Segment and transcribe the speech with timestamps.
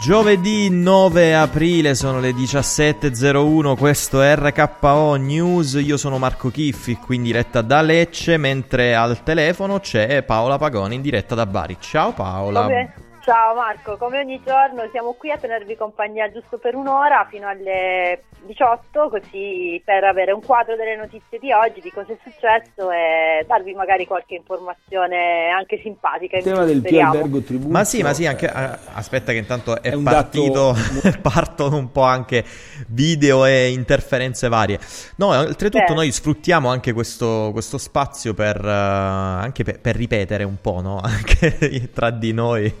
[0.00, 7.16] Giovedì 9 aprile sono le 17.01, questo è RKO News, io sono Marco Chiffi qui
[7.16, 11.76] in diretta da Lecce, mentre al telefono c'è Paola Pagoni in diretta da Bari.
[11.80, 12.62] Ciao Paola.
[12.62, 12.94] Come?
[13.22, 18.24] Ciao Marco, come ogni giorno siamo qui a tenervi compagnia giusto per un'ora fino alle
[18.46, 23.44] 18 così per avere un quadro delle notizie di oggi, di cosa è successo e
[23.46, 26.38] darvi magari qualche informazione anche simpatica.
[26.38, 27.70] Il tema del più albergo tributo.
[27.70, 31.18] Ma sì, ma sì, anche eh, aspetta che intanto è, è partito, dato...
[31.20, 32.44] partono un po' anche
[32.88, 34.78] video e interferenze varie.
[35.16, 35.94] No, oltretutto Beh.
[35.94, 40.98] noi sfruttiamo anche questo, questo spazio per, uh, anche per, per, ripetere un po', no?
[41.10, 42.72] Anche tra di noi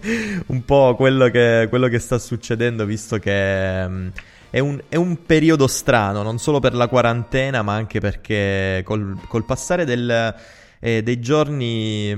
[0.46, 3.84] un po' quello che, quello che sta succedendo, visto che...
[3.86, 4.12] Um,
[4.50, 9.16] è un, è un, periodo strano, non solo per la quarantena, ma anche perché col,
[9.28, 10.34] col passare del,
[10.80, 12.16] eh, dei giorni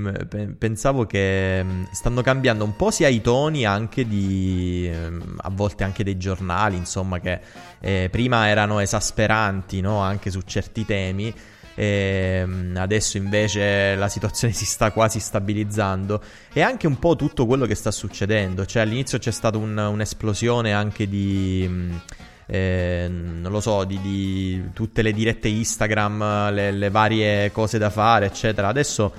[0.57, 4.89] pensavo che stanno cambiando un po' sia i toni anche di
[5.35, 7.39] a volte anche dei giornali, insomma, che
[7.81, 9.99] eh, prima erano esasperanti, no?
[9.99, 11.33] Anche su certi temi.
[11.75, 16.21] E adesso invece la situazione si sta quasi stabilizzando
[16.53, 18.65] e anche un po' tutto quello che sta succedendo.
[18.65, 22.01] Cioè, all'inizio c'è stata un, un'esplosione anche di
[22.45, 27.89] eh, non lo so, di, di, tutte le dirette Instagram, le, le, varie cose da
[27.89, 28.67] fare, eccetera.
[28.67, 29.13] Adesso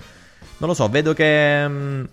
[0.59, 2.05] non lo so, vedo che, mm,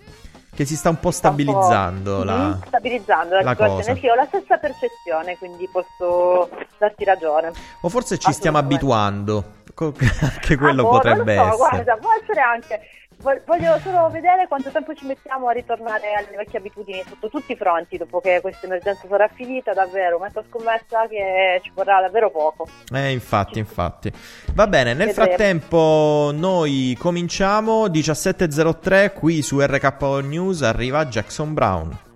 [0.54, 2.12] che si sta un po' stabilizzando.
[2.12, 4.00] Un po', la, mm, stabilizzando la, la situazione.
[4.00, 6.48] Sì, ho la stessa percezione, quindi posso
[6.78, 7.52] darti ragione.
[7.82, 9.60] O forse ci stiamo abituando.
[10.20, 11.56] Anche quello ah, boh, potrebbe so, essere.
[11.56, 12.80] Guarda, può essere anche
[13.22, 17.56] Voglio solo vedere quanto tempo ci mettiamo a ritornare alle vecchie abitudini sotto tutti i
[17.56, 20.18] fronti dopo che questa emergenza sarà finita, davvero.
[20.18, 22.66] Metto a scommessa che ci vorrà davvero poco.
[22.92, 24.12] Eh, infatti, infatti.
[24.54, 25.26] Va bene, nel Vedremo.
[25.28, 32.11] frattempo noi cominciamo 17.03 qui su RKO News arriva Jackson Brown.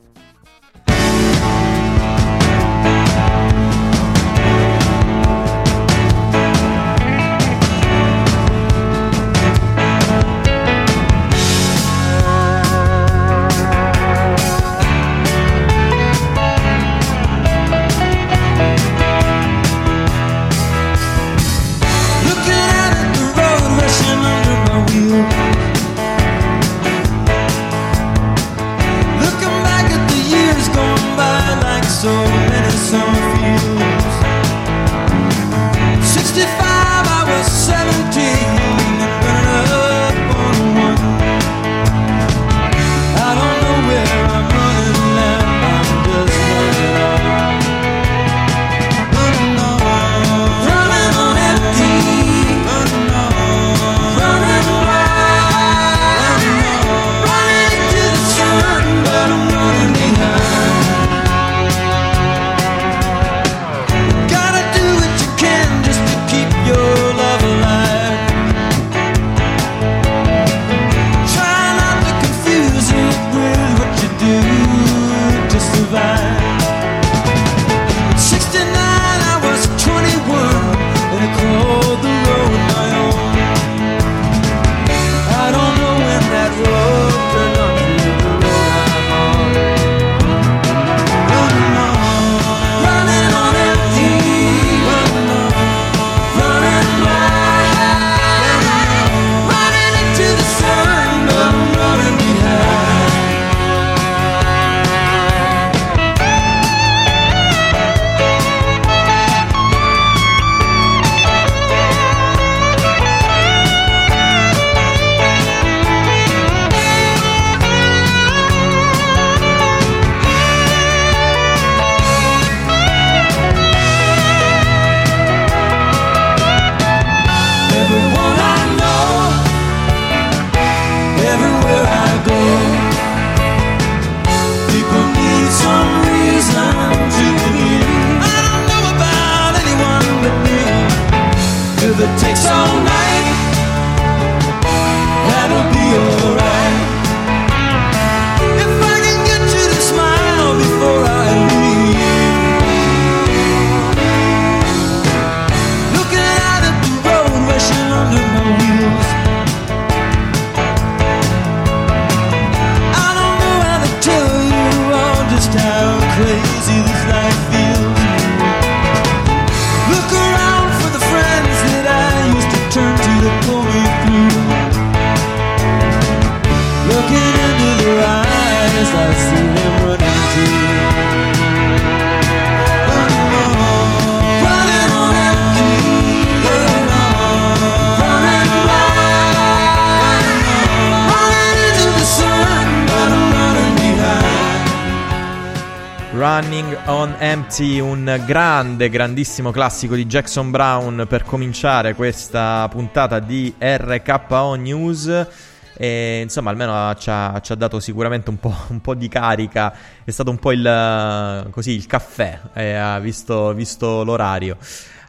[197.59, 205.27] Empty, un grande, grandissimo classico di Jackson Brown per cominciare questa puntata di RKO News.
[205.75, 209.73] E insomma, almeno ci ha, ci ha dato sicuramente un po', un po', di carica.
[210.05, 214.59] È stato un po' il, così, il caffè, eh, visto, visto l'orario.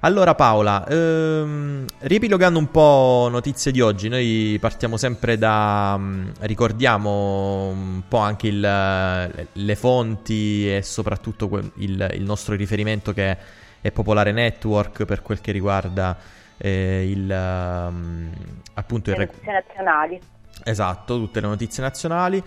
[0.07, 5.97] Allora Paola, ehm, riepilogando un po' notizie di oggi, noi partiamo sempre da...
[5.97, 8.61] Mm, ricordiamo un po' anche il,
[9.51, 13.37] le fonti e soprattutto il, il, nostro riferimento che
[13.81, 16.15] è Popolare Network per quel che riguarda
[16.55, 17.29] eh, il...
[17.29, 18.31] Um,
[18.75, 20.21] appunto le notizie nazionali.
[20.63, 22.41] Esatto, tutte le notizie nazionali.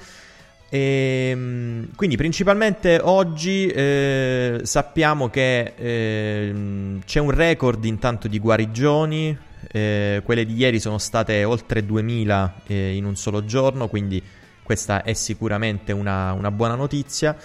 [0.73, 6.55] E, ehm, quindi principalmente oggi eh, sappiamo che eh,
[7.05, 9.37] c'è un record intanto di guarigioni,
[9.73, 14.23] eh, quelle di ieri sono state oltre 2000 eh, in un solo giorno, quindi
[14.63, 17.37] questa è sicuramente una, una buona notizia.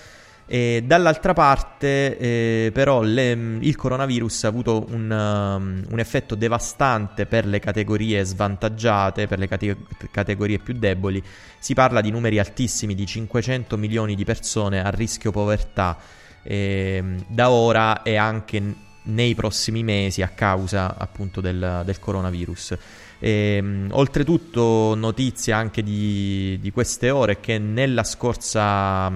[0.47, 7.25] E dall'altra parte, eh, però, le, il coronavirus ha avuto un, um, un, effetto devastante
[7.25, 9.77] per le categorie svantaggiate, per le cate-
[10.12, 11.24] categorie più deboli.
[11.57, 15.97] Si parla di numeri altissimi, di 500 milioni di persone a rischio povertà
[16.44, 18.62] eh, da ora e anche
[19.06, 22.77] nei prossimi mesi a causa appunto del, del coronavirus.
[23.19, 29.12] E, ehm, oltretutto, notizia anche di, di, queste ore che nella scorsa,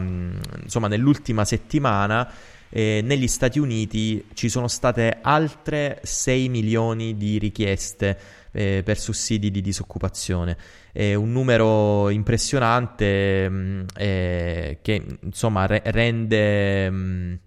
[0.62, 2.31] insomma, nell'ultima settimana.
[2.72, 8.16] Eh, negli Stati Uniti ci sono state altre 6 milioni di richieste
[8.51, 10.57] eh, per sussidi di disoccupazione.
[10.92, 17.40] È un numero impressionante mh, eh, che insomma re- rende, mh,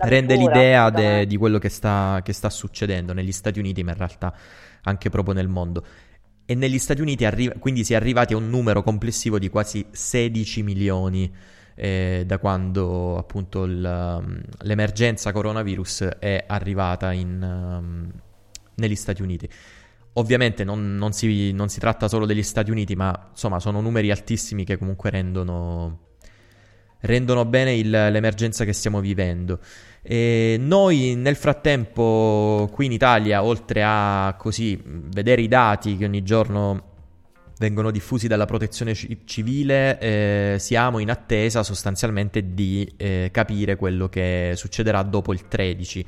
[0.00, 3.98] rende l'idea de- di quello che sta, che sta succedendo negli Stati Uniti, ma in
[3.98, 4.34] realtà
[4.86, 5.84] anche proprio nel mondo.
[6.44, 9.84] E negli Stati Uniti arri- quindi si è arrivati a un numero complessivo di quasi
[9.90, 11.32] 16 milioni
[11.74, 18.10] eh, da quando appunto il, um, l'emergenza coronavirus è arrivata in, um,
[18.76, 19.48] negli Stati Uniti.
[20.14, 24.10] Ovviamente non, non, si, non, si, tratta solo degli Stati Uniti, ma insomma sono numeri
[24.10, 26.05] altissimi che comunque rendono,
[27.00, 29.58] rendono bene il, l'emergenza che stiamo vivendo.
[30.02, 36.22] E noi nel frattempo qui in Italia, oltre a così vedere i dati che ogni
[36.22, 36.94] giorno
[37.58, 44.08] vengono diffusi dalla protezione c- civile, eh, siamo in attesa sostanzialmente di eh, capire quello
[44.08, 46.06] che succederà dopo il 13.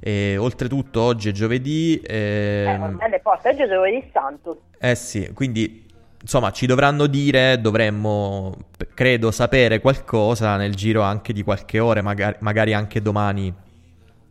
[0.00, 2.00] E, oltretutto oggi è giovedì.
[2.00, 2.66] Eh.
[2.66, 4.60] Eh, le poste, oggi è giovedì santo.
[4.78, 5.87] Eh sì, quindi
[6.20, 8.54] insomma, ci dovranno dire, dovremmo,
[8.94, 13.54] credo, sapere qualcosa nel giro anche di qualche ora, magari, magari anche domani,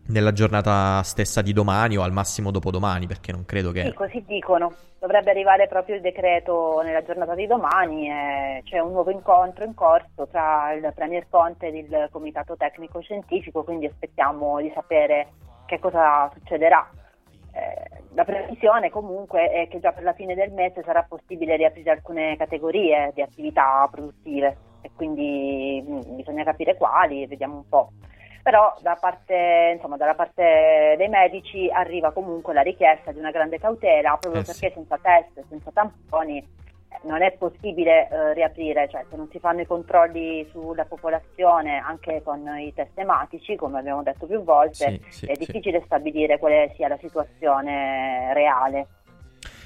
[0.07, 3.83] nella giornata stessa di domani o al massimo dopodomani, perché non credo che...
[3.83, 4.73] Sì, così dicono.
[4.99, 9.75] Dovrebbe arrivare proprio il decreto nella giornata di domani e c'è un nuovo incontro in
[9.75, 15.27] corso tra il Premier Conte e il Comitato Tecnico Scientifico, quindi aspettiamo di sapere
[15.67, 16.89] che cosa succederà.
[17.57, 21.89] Eh, la previsione comunque è che già per la fine del mese sarà possibile riaprire
[21.89, 27.67] alcune categorie di attività produttive e quindi mh, mm, bisogna capire quali e vediamo un
[27.67, 27.91] po'.
[28.43, 33.59] Però da parte, insomma, dalla parte dei medici arriva comunque la richiesta di una grande
[33.59, 34.59] cautela proprio eh sì.
[34.59, 36.45] perché senza test, senza tamponi
[37.03, 42.21] non è possibile eh, riaprire, cioè se non si fanno i controlli sulla popolazione anche
[42.23, 45.85] con i test tematici, come abbiamo detto più volte, sì, sì, è difficile sì.
[45.85, 48.87] stabilire quale sia la situazione reale.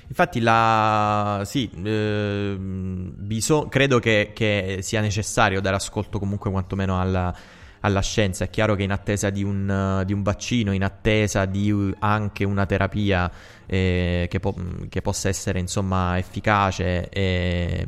[0.08, 1.42] Infatti, la...
[1.46, 3.68] sì, eh, biso...
[3.70, 7.34] credo che, che, sia necessario dare ascolto comunque quantomeno alla,
[7.82, 8.46] alla scienza.
[8.46, 12.66] È chiaro che in attesa di un, di un vaccino, in attesa di anche una
[12.66, 13.32] terapia
[13.66, 14.56] eh, che, po-
[14.90, 17.86] che, possa essere insomma efficace eh,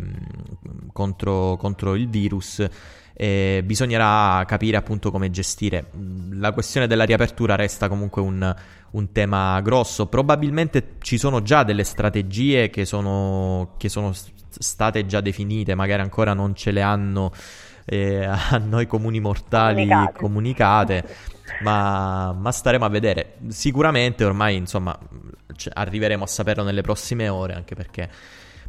[0.91, 2.65] contro, contro, il virus,
[3.13, 5.89] eh, bisognerà capire appunto come gestire.
[6.31, 8.55] La questione della riapertura resta comunque un,
[8.91, 10.07] un tema grosso.
[10.07, 14.13] Probabilmente ci sono già delle strategie che sono, che sono
[14.59, 17.31] state già definite, magari ancora non ce le hanno
[17.85, 21.03] eh, a noi comuni mortali comunicate, comunicate
[21.61, 23.35] ma, ma, staremo a vedere.
[23.47, 24.97] Sicuramente ormai, insomma,
[25.73, 28.09] arriveremo a saperlo nelle prossime ore, anche perché...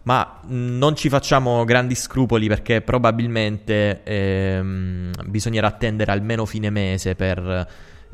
[0.04, 7.66] Ma non ci facciamo grandi scrupoli perché probabilmente ehm, bisognerà attendere almeno fine mese per,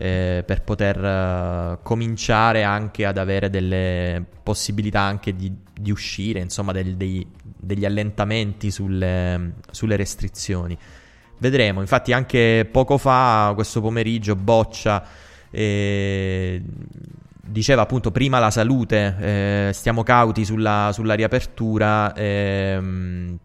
[0.02, 6.72] eh, per poter uh, cominciare anche ad avere delle possibilità anche di, di uscire, insomma,
[6.72, 10.76] del, dei, degli allentamenti sulle, sulle restrizioni.
[11.36, 15.04] Vedremo, infatti anche poco fa, questo pomeriggio, Boccia
[15.50, 16.62] eh,
[17.42, 23.38] diceva appunto prima la salute, eh, stiamo cauti sulla, sulla riapertura ehm,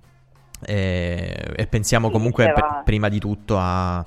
[0.66, 4.06] eh, e pensiamo comunque p- prima di tutto a,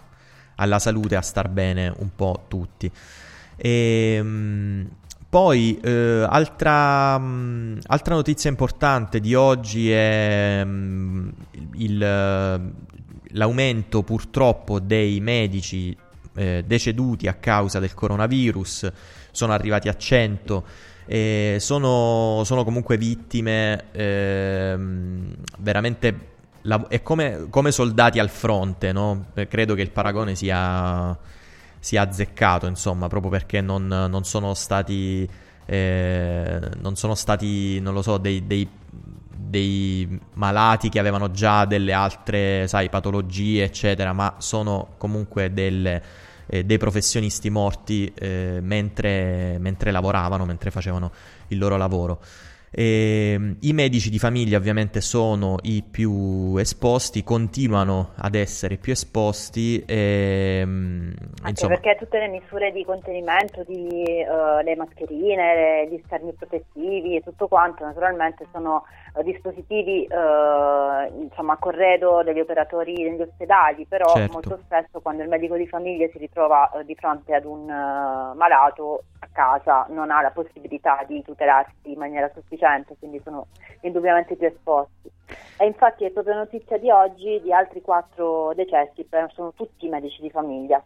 [0.58, 2.90] alla salute, a star bene un po' tutti.
[3.56, 4.88] E, ehm,
[5.28, 11.32] poi, eh, altra, mh, altra, notizia importante di oggi è mh,
[11.74, 11.98] il,
[13.32, 15.94] l'aumento purtroppo dei medici
[16.34, 18.90] eh, deceduti a causa del coronavirus,
[19.30, 20.64] sono arrivati a 100.
[21.04, 26.36] Eh, sono, sono, comunque vittime ehm, veramente
[26.68, 29.26] la, è come, come, soldati al fronte, no?
[29.48, 31.16] credo che il paragone sia
[31.80, 35.28] sia azzeccato, insomma, proprio perché non, non sono stati,
[35.64, 38.68] eh, non sono stati, non lo so, dei, dei,
[39.30, 46.02] dei, malati che avevano già delle altre, sai, patologie, eccetera, ma sono comunque delle,
[46.46, 51.12] eh, dei professionisti morti eh, mentre, mentre lavoravano, mentre facevano
[51.48, 52.20] il loro lavoro.
[52.70, 58.92] E, ehm, I medici di famiglia ovviamente sono i più esposti, continuano ad essere più
[58.92, 59.82] esposti.
[59.86, 61.14] E, ehm,
[61.46, 61.74] insomma...
[61.74, 67.48] perché tutte le misure di contenimento, di, uh, le mascherine, gli schermi protettivi e tutto
[67.48, 68.84] quanto naturalmente sono
[69.14, 74.32] uh, dispositivi uh, insomma, a corredo degli operatori negli ospedali, però certo.
[74.32, 79.28] molto spesso quando il medico di famiglia si ritrova di fronte ad un malato a
[79.32, 82.57] casa non ha la possibilità di tutelarsi in maniera sufficiente,
[82.98, 83.46] quindi sono
[83.82, 85.10] indubbiamente più esposti.
[85.56, 90.30] E infatti è proprio notizia di oggi di altri quattro decessi, sono tutti medici di
[90.30, 90.82] famiglia.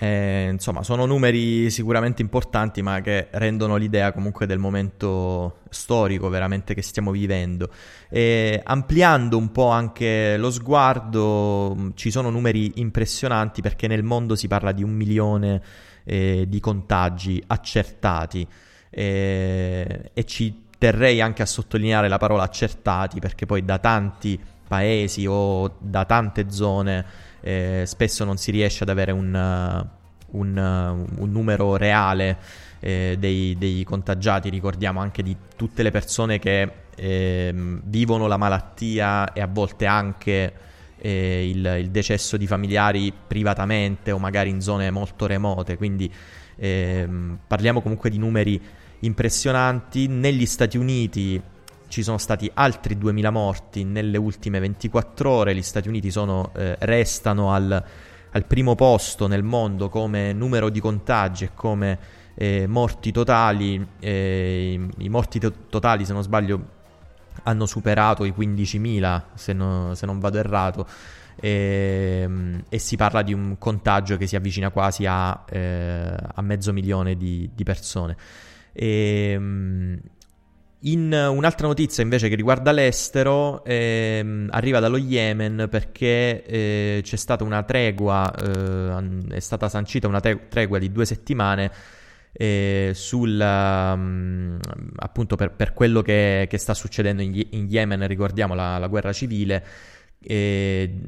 [0.00, 6.72] Eh, insomma, sono numeri sicuramente importanti, ma che rendono l'idea comunque del momento storico veramente
[6.72, 7.68] che stiamo vivendo.
[8.08, 14.46] E ampliando un po' anche lo sguardo, ci sono numeri impressionanti perché nel mondo si
[14.46, 15.60] parla di un milione
[16.04, 18.46] eh, di contagi accertati
[18.90, 25.26] eh, e ci terrei anche a sottolineare la parola accertati perché poi da tanti paesi
[25.26, 27.04] o da tante zone
[27.40, 29.86] eh, spesso non si riesce ad avere un,
[30.30, 32.36] un, un numero reale
[32.80, 39.32] eh, dei, dei, contagiati, ricordiamo anche di tutte le persone che eh, vivono la malattia
[39.32, 40.52] e a volte anche
[40.98, 46.12] eh, il, il, decesso di familiari privatamente o magari in zone molto remote, quindi
[46.56, 48.60] ehm, parliamo comunque di numeri
[49.00, 50.08] impressionanti.
[50.08, 51.40] Negli Stati Uniti
[51.88, 56.76] ci sono stati altri 2000 morti nelle ultime 24 ore, gli Stati Uniti sono, eh,
[56.80, 57.82] restano al,
[58.30, 61.98] al, primo posto nel mondo come numero di contagi e come
[62.34, 66.76] eh, morti totali, eh, i, morti to- totali se non sbaglio
[67.44, 70.86] hanno superato i 15.000, se, no, se non vado errato,
[71.40, 76.42] e, ehm, e, si parla di un contagio che si avvicina quasi a, eh, a
[76.42, 78.16] mezzo milione di, di persone.
[78.80, 80.00] E, ehm,
[80.82, 87.42] in un'altra notizia invece che riguarda l'estero, ehm, arriva dallo Yemen perché eh, c'è stata
[87.42, 91.72] una tregua, eh, è stata sancita una tregua di due settimane
[92.30, 94.56] eh, sul, um,
[94.96, 99.12] appunto per, per quello che, che, sta succedendo in, in Yemen, ricordiamo la, la guerra
[99.12, 99.64] civile.
[100.20, 101.00] Eh,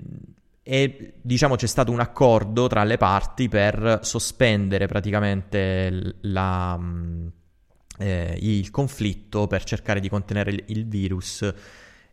[0.63, 6.79] e diciamo c'è stato un accordo tra le parti per sospendere praticamente la,
[8.01, 11.55] eh, il conflitto per cercare di contenere il, il virus.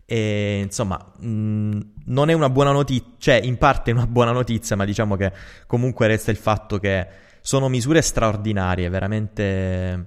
[0.06, 4.76] E insomma, mh, non è una buona notizia, cioè in parte è una buona notizia,
[4.76, 5.32] ma diciamo che
[5.66, 10.06] comunque resta il fatto che sono misure straordinarie, veramente,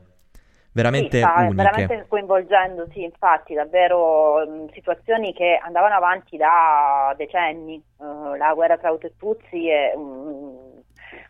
[0.72, 1.54] veramente sì, sta, uniche.
[1.54, 7.82] Veramente coinvolgendo, sì, infatti, davvero mh, situazioni che andavano avanti da decenni.
[7.96, 10.82] Uh, la guerra tra Hutu e Tutsi è um,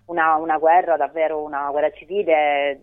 [0.06, 2.82] una, una, guerra, davvero una guerra civile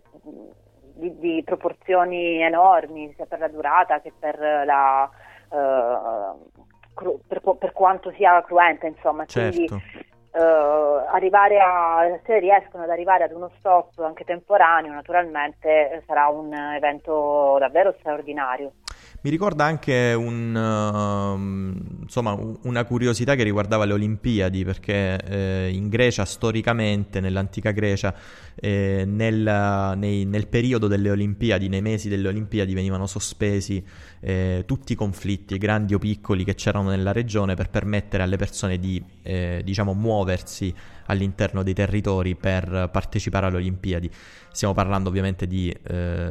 [0.98, 5.10] di, di, proporzioni enormi, sia per la durata che per la...
[5.50, 6.62] Uh,
[6.94, 9.25] cru- per, per, quanto sia cruenta, insomma.
[9.25, 9.58] Certo.
[9.58, 10.06] Quindi,
[10.38, 16.54] Uh, arrivare a, se riescono ad arrivare ad uno stop anche temporaneo, naturalmente sarà un
[16.54, 18.74] evento davvero straordinario.
[19.20, 25.90] Mi ricorda anche un, uh, insomma, una curiosità che riguardava le Olimpiadi, perché eh, in
[25.90, 28.14] Grecia, storicamente, nell'antica Grecia,
[28.54, 33.84] eh, nel, nei, nel, periodo delle Olimpiadi, nei mesi delle Olimpiadi, venivano sospesi
[34.20, 38.78] eh, tutti i conflitti, grandi o piccoli, che c'erano nella regione per permettere alle persone
[38.78, 40.74] di, eh, diciamo, muoversi
[41.08, 44.10] all'interno dei territori per partecipare alle Olimpiadi.
[44.52, 46.30] Stiamo parlando ovviamente di eh,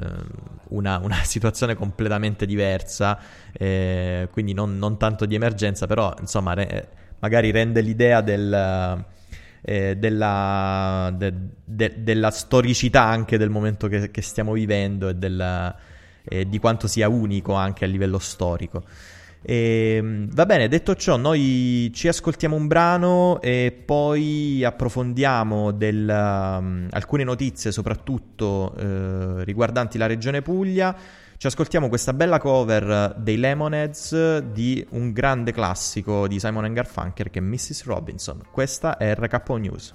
[0.68, 3.18] una, una, situazione completamente diversa,
[3.52, 9.04] eh, quindi non, non, tanto di emergenza, però insomma re, magari rende l'idea del...
[9.68, 15.75] Eh, della, de, de, della, storicità anche del momento che, che stiamo vivendo e, della,
[16.23, 18.85] e, di quanto sia unico anche a livello storico.
[19.43, 26.09] E, ehm, va bene, detto ciò, noi ci ascoltiamo un brano e poi approfondiamo del,
[26.09, 30.97] um, alcune notizie, soprattutto uh, riguardanti la regione Puglia.
[31.38, 37.40] Ci ascoltiamo questa bella cover dei Lemonheads di un grande classico di Simon Garfunkel che
[37.40, 37.85] è Mrs.
[37.85, 38.40] Robinson.
[38.50, 39.95] Questa è RKO News.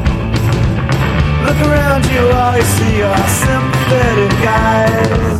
[1.51, 5.35] Look around you, all you see are sympathetic guys.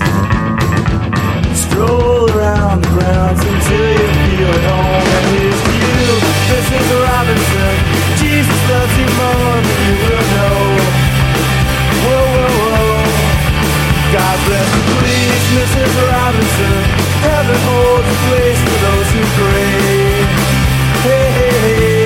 [1.56, 5.08] Stroll around the grounds until you feel at home.
[5.08, 6.12] And here's to you,
[6.52, 6.88] Mrs.
[7.08, 7.76] Robinson.
[8.20, 10.60] Jesus loves you more than you will know.
[12.04, 13.08] Whoa, whoa, whoa.
[14.12, 15.96] God bless you, please, Mrs.
[16.12, 16.80] Robinson.
[17.24, 20.28] Heaven holds a place for those who pray.
[21.08, 22.04] Hey, hey, hey.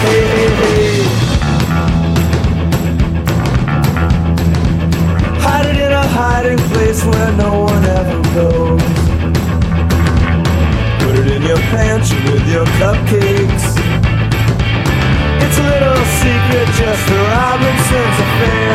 [0.00, 0.89] Hey, hey, hey.
[6.10, 8.82] Hiding place where no one ever goes.
[11.02, 13.64] Put it in your pantry with your cupcakes.
[15.44, 18.74] It's a little secret, just the Robinson's affair.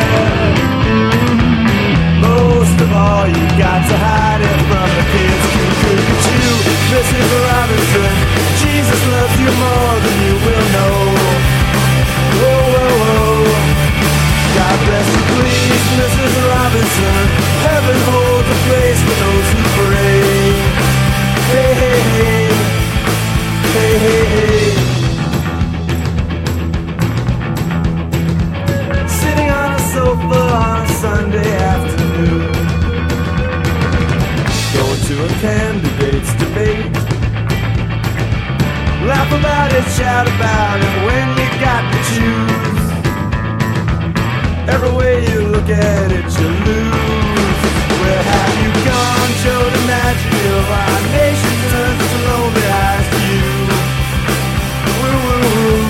[2.24, 5.44] Most of all, you got to hide it from the kids.
[5.86, 6.50] Look at you,
[6.92, 7.28] Mrs.
[7.46, 8.14] Robinson.
[8.62, 10.96] Jesus loves you more than you will know.
[12.40, 13.35] Whoa, whoa, whoa.
[14.68, 14.80] God
[16.02, 16.34] Mrs.
[16.50, 17.22] Robinson.
[17.66, 20.18] Heaven holds a place for those who pray.
[21.52, 22.46] Hey, hey, hey.
[23.74, 24.66] Hey, hey.
[29.20, 32.52] Sitting on a sofa on a Sunday afternoon.
[34.74, 36.94] Going to a candidate's debate.
[39.06, 41.35] Laugh about it, shout about it when
[44.68, 47.60] Every way you look at it, you lose.
[48.02, 49.30] Where have you gone?
[49.42, 53.46] Showed imagine of our nation turns its lonely eyes you.
[54.98, 55.86] Woo, woo, woo.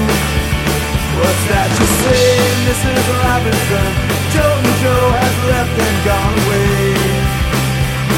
[1.21, 2.29] What's that you say,
[2.69, 3.05] Mrs.
[3.17, 3.91] Robinson?
[4.37, 6.93] Joe and Joe has left and gone away.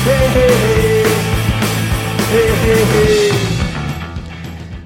[0.06, 1.06] Hey, hey, hey.
[2.34, 3.47] Hey, hey, hey.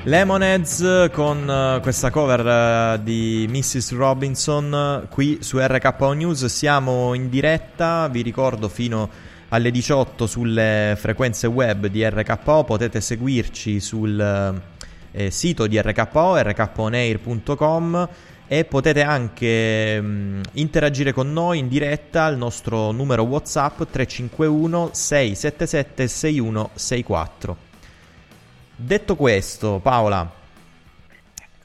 [0.04, 3.92] Lemonheads con uh, questa cover uh, di Mrs.
[3.92, 6.44] Robinson qui su RKO News.
[6.46, 9.08] Siamo in diretta, vi ricordo fino
[9.50, 12.64] alle 18 sulle frequenze web di RKO.
[12.64, 14.60] Potete seguirci sul
[15.12, 18.08] eh, sito di RKO, rkonair.com
[18.48, 24.90] e potete anche mh, mm, interagire con noi in diretta al nostro numero WhatsApp 351
[24.92, 27.71] 677 6164.
[28.84, 30.28] Detto questo, Paola.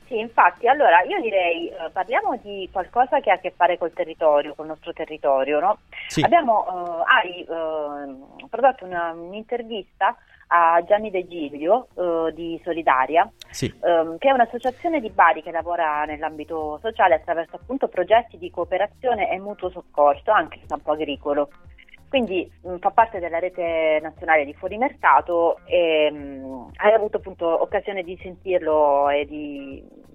[0.06, 3.92] Sì, infatti, allora io direi eh, parliamo di qualcosa che ha a che fare col
[3.92, 5.80] territorio, col nostro territorio, no?
[6.08, 6.22] Sì.
[6.22, 10.16] Abbiamo, eh, hai eh, prodotto una, un'intervista
[10.50, 13.66] a Gianni De Giglio uh, di Solidaria, sì.
[13.82, 19.30] um, che è un'associazione di Bari che lavora nell'ambito sociale attraverso appunto progetti di cooperazione
[19.30, 21.50] e mutuo soccorso anche in campo agricolo.
[22.10, 27.62] Quindi mh, fa parte della rete nazionale di fuori mercato e mh, hai avuto appunto
[27.62, 30.06] occasione di sentirlo e di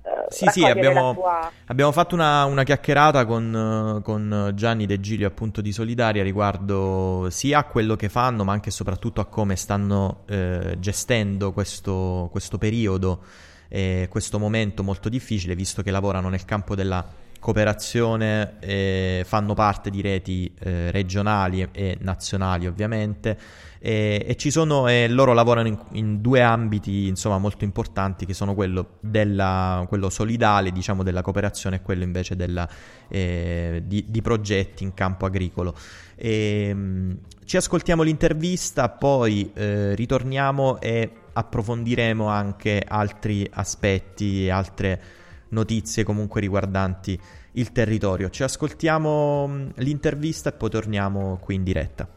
[0.00, 1.50] Uh, sì, sì, abbiamo, tua...
[1.66, 7.58] abbiamo, fatto una, una chiacchierata con, con, Gianni De Giglio appunto di Solidaria riguardo sia
[7.58, 12.58] a quello che fanno ma anche e soprattutto a come stanno eh, gestendo questo, questo
[12.58, 13.22] periodo
[13.68, 17.04] e questo momento molto difficile visto che lavorano nel campo della
[17.38, 24.88] cooperazione, eh, fanno parte di reti eh, regionali e nazionali ovviamente e, e, ci sono,
[24.88, 30.10] e loro lavorano in, in, due ambiti insomma molto importanti che sono quello, della, quello
[30.10, 32.68] solidale diciamo della cooperazione e quello invece della,
[33.08, 35.74] eh, di, di, progetti in campo agricolo.
[36.16, 45.00] E, mh, ci ascoltiamo l'intervista, poi eh, ritorniamo e approfondiremo anche altri aspetti, altre
[45.50, 47.18] notizie comunque riguardanti
[47.52, 48.30] il territorio.
[48.30, 52.08] Ci ascoltiamo mm, l'intervista e poi torniamo qui in diretta.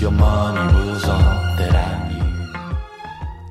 [0.00, 0.77] Your money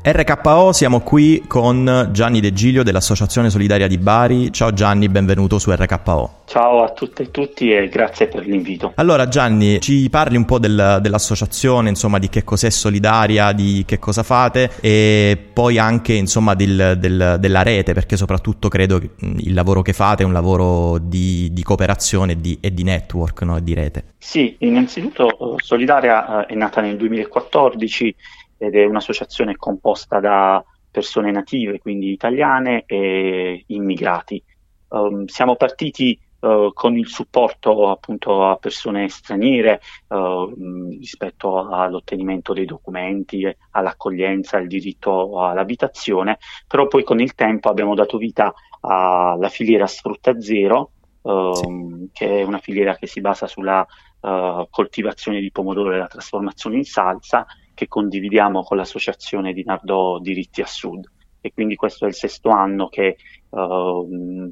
[0.10, 4.54] RKO, siamo qui con Gianni De Giglio dell'Associazione Solidaria di Bari.
[4.54, 6.44] Ciao Gianni, benvenuto su RKO.
[6.46, 8.94] Ciao a tutte e tutti e grazie per l'invito.
[8.96, 14.00] Allora Gianni, ci parli un po' del, dell'associazione, insomma di che cos'è Solidaria, di che
[14.00, 19.54] cosa fate e poi anche insomma del, del, della rete, perché soprattutto credo che il
[19.54, 23.60] lavoro che fate è un lavoro di, di cooperazione e di, e di network, no?
[23.60, 24.06] di rete.
[24.18, 28.16] Sì, innanzitutto Solidaria eh, è nata nel 2014
[28.58, 34.44] ed è un'associazione composta da persone native, quindi italiane e immigrati.
[34.90, 40.52] Um, siamo partiti uh, con il supporto appunto a persone straniere uh,
[40.98, 48.18] rispetto all'ottenimento dei documenti, all'accoglienza, al diritto all'abitazione, però poi con il tempo abbiamo dato
[48.18, 50.92] vita alla filiera sfrutta zero,
[51.22, 52.10] uh, sì.
[52.14, 53.86] che è una filiera che si basa sulla
[54.22, 57.46] uh, coltivazione di pomodoro e la trasformazione in salsa
[57.78, 61.08] che condividiamo con l'associazione di Nardò Diritti a Sud.
[61.40, 63.18] E quindi questo è il sesto anno che
[63.50, 64.50] uh,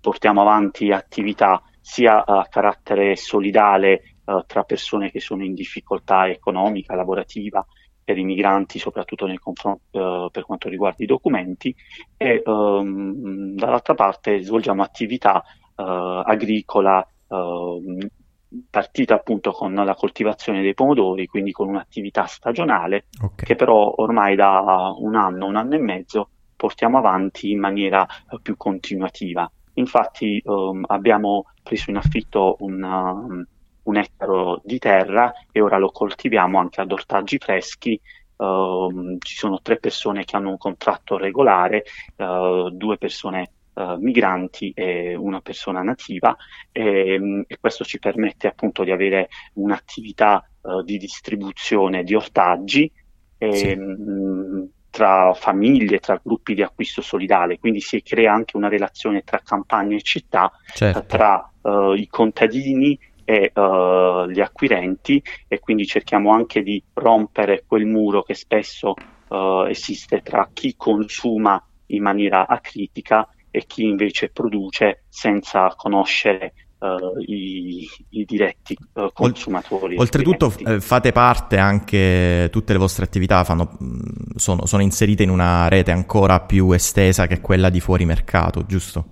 [0.00, 6.94] portiamo avanti attività sia a carattere solidale uh, tra persone che sono in difficoltà economica,
[6.94, 7.62] lavorativa,
[8.02, 11.74] per i migranti, soprattutto confront- uh, per quanto riguarda i documenti,
[12.16, 15.44] e um, dall'altra parte svolgiamo attività
[15.76, 15.82] uh,
[16.24, 17.98] agricola uh,
[18.70, 23.46] partita appunto con la coltivazione dei pomodori, quindi con un'attività stagionale okay.
[23.46, 28.40] che però ormai da un anno, un anno e mezzo portiamo avanti in maniera uh,
[28.40, 29.50] più continuativa.
[29.74, 33.44] Infatti um, abbiamo preso in affitto un, um,
[33.82, 38.00] un, ettaro di terra e ora lo coltiviamo anche ad ortaggi freschi.
[38.36, 41.84] Uh, ci sono tre persone che hanno un contratto regolare,
[42.16, 46.36] uh, due persone uh, migranti e una persona nativa
[46.72, 52.90] e, mm, e, questo ci permette appunto di avere un'attività uh, di distribuzione di ortaggi
[53.38, 53.74] e, sì.
[53.74, 59.22] mh, mm, tra famiglie, tra gruppi di acquisto solidale, quindi si crea anche una relazione
[59.22, 61.04] tra campagna e città, certo.
[61.06, 67.86] tra uh, i contadini e uh, gli acquirenti e quindi cerchiamo anche di rompere quel
[67.86, 68.94] muro che spesso
[69.28, 77.20] uh, esiste tra chi consuma in maniera acritica e chi invece produce senza conoscere uh,
[77.20, 79.96] i, i, diretti uh, consumatori.
[79.96, 83.78] Oltretutto f- fate parte anche, tutte le vostre attività fanno,
[84.34, 89.04] sono, sono inserite in una rete ancora più estesa che quella di fuori mercato, giusto?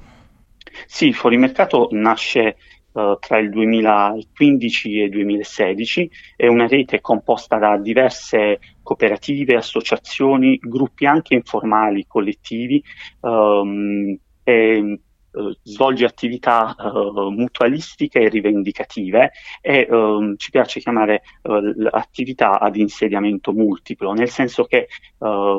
[0.87, 2.57] Sì, fuori mercato nasce
[2.93, 10.59] Uh, tra il 2015 e il 2016, è una rete composta da diverse cooperative, associazioni,
[10.59, 12.85] gruppi anche informali, collettivi,
[13.21, 15.01] um, e,
[15.33, 22.77] Uh, svolge attività uh, mutualistiche e rivendicative e uh, ci piace chiamare eh, attività ad
[22.77, 24.89] insediamento multiplo, nel senso che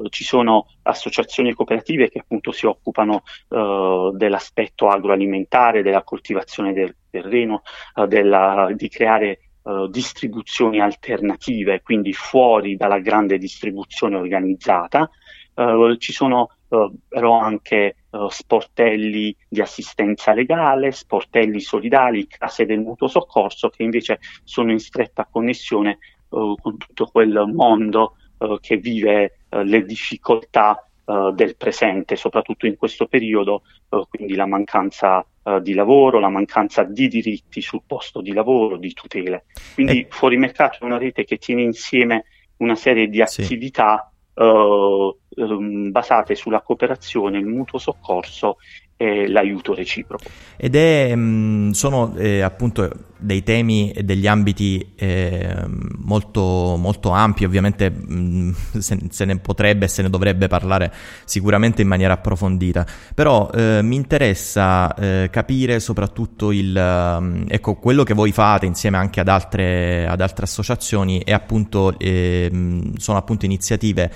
[0.10, 7.64] ci sono associazioni cooperative che appunto si occupano dell'aspetto agroalimentare, della coltivazione del terreno,
[8.08, 15.10] della, di creare Uh, distribuzioni alternative, quindi fuori dalla grande distribuzione organizzata.
[15.54, 22.80] Uh, ci sono uh, però anche uh, sportelli di assistenza legale, sportelli solidali, case del
[22.80, 26.00] mutuo soccorso che invece sono in stretta connessione
[26.30, 28.16] uh, con tutto quel mondo
[28.60, 33.62] che vive le difficoltà del presente, soprattutto in questo periodo,
[34.10, 35.26] quindi la mancanza
[35.62, 39.46] di lavoro, la mancanza di diritti sul posto di lavoro, di tutele.
[39.76, 40.08] Quindi eh.
[40.10, 42.26] Fuori Mercato è una rete che tiene insieme
[42.58, 44.13] una serie di attività sì.
[44.36, 48.58] Um, basate sulla cooperazione, il mutuo soccorso
[48.98, 50.26] l'aiuto reciproco.
[50.56, 55.56] Ed è, mh, sono eh, appunto dei temi e degli ambiti eh,
[56.00, 60.94] molto, molto ampi, ovviamente mh, se, se, ne potrebbe e se ne dovrebbe parlare
[61.26, 68.14] sicuramente in maniera approfondita, però eh, mi interessa eh, capire soprattutto il, ecco, quello che
[68.14, 74.12] voi fate insieme anche ad altre, ad altre associazioni e appunto ehm, sono appunto iniziative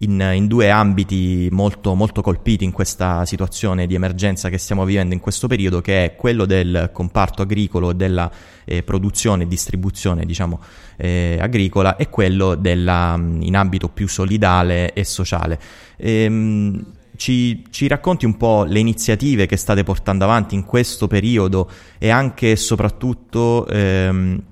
[0.00, 5.14] in, in due ambiti molto, molto colpiti in questa situazione di emergenza che stiamo vivendo
[5.14, 8.30] in questo periodo, che è quello del comparto agricolo, della
[8.64, 10.60] eh, produzione e distribuzione diciamo,
[10.96, 15.58] eh, agricola e quello della, in ambito più solidale e sociale.
[15.96, 16.84] Ehm,
[17.16, 22.10] ci, ci, racconti un po' le iniziative che state portando avanti in questo periodo e
[22.10, 24.42] anche e soprattutto ehm,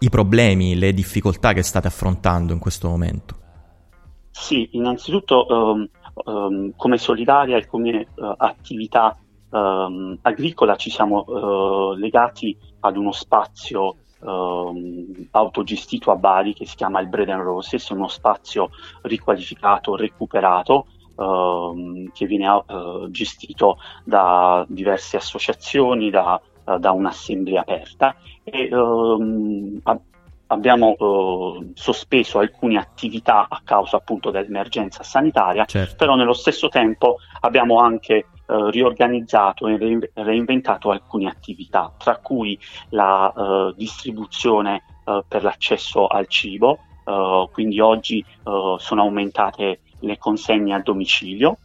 [0.00, 3.39] i problemi, le difficoltà che state affrontando in questo momento?
[4.30, 5.88] Sì, innanzitutto um,
[6.24, 9.16] um, come solidaria e come uh, attività
[9.50, 13.96] um, agricola ci siamo uh, legati ad uno spazio
[15.30, 18.68] autogestito a Bari che si chiama il Bread and Roses, uno spazio
[19.00, 20.88] riqualificato, recuperato,
[22.12, 26.38] che viene uh, gestito da diverse associazioni, da,
[26.78, 28.14] da un'assemblea aperta.
[28.44, 28.68] E
[30.50, 35.96] abbiamo eh, sospeso alcune attività a causa appunto dell'emergenza sanitaria, certo.
[35.96, 42.58] però nello stesso tempo abbiamo anche eh, riorganizzato e re- reinventato alcune attività, tra cui
[42.90, 50.18] la eh, distribuzione eh, per l'accesso al cibo, eh, quindi oggi eh, sono aumentate le
[50.18, 51.58] consegne a domicilio,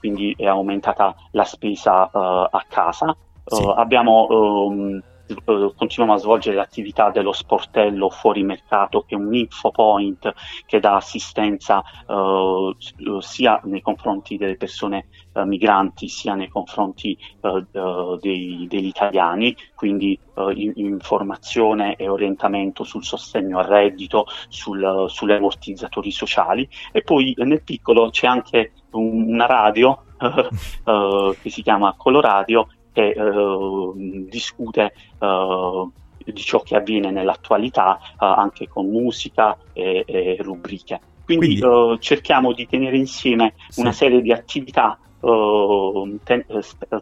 [0.00, 3.16] quindi è aumentata la spesa a casa.
[3.46, 3.64] Sì.
[3.76, 5.02] abbiamo um, eh,
[5.44, 10.32] continuiamo a svolgere l'attività dello sportello fuori mercato che è un info point
[10.66, 12.74] che dà assistenza eh,
[13.20, 19.56] sia nei confronti delle persone eh, migranti sia nei confronti eh, eh dei, degli italiani,
[19.74, 26.68] quindi eh, informazione e orientamento sul sostegno al reddito, sul, sugli ammortizzatori sociali.
[26.92, 33.92] E poi nel piccolo c'è anche un, una radio che si chiama Coloradio che eh,
[34.28, 35.88] discute eh,
[36.24, 41.00] di ciò che avviene nell'attualità eh, anche con musica e, e rubriche.
[41.24, 42.00] Quindi, Quindi...
[42.00, 43.80] Cerchiamo di tenere insieme sì.
[43.80, 46.44] una serie di attività Uh, ten-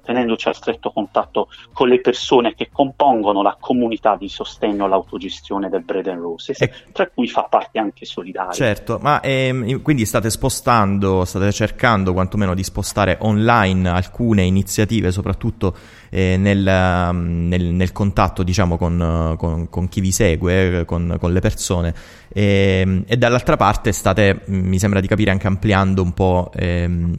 [0.03, 5.83] tenendoci a stretto contatto con le persone che compongono la comunità di sostegno all'autogestione del
[5.83, 6.73] Bread and Roses, e...
[6.93, 8.53] tra cui fa parte anche Solidaria.
[8.53, 15.77] Certo, ma ehm, quindi state spostando, state cercando quantomeno di spostare online alcune iniziative, soprattutto
[16.09, 16.63] eh, nel,
[17.13, 21.95] nel, nel, contatto diciamo, con, con, con, chi vi segue, con, con le persone,
[22.29, 26.51] e, ehm, e, dall'altra parte state, mi sembra di capire, anche ampliando un po'...
[26.55, 27.17] Ehm,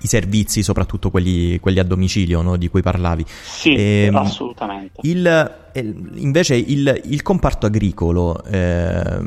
[0.00, 2.56] i servizi, soprattutto quelli, quelli a domicilio no?
[2.56, 3.24] di cui parlavi.
[3.42, 5.00] Sì, e, ehm, assolutamente.
[5.02, 5.54] Il,
[6.14, 9.20] invece il, il comparto agricolo, eh,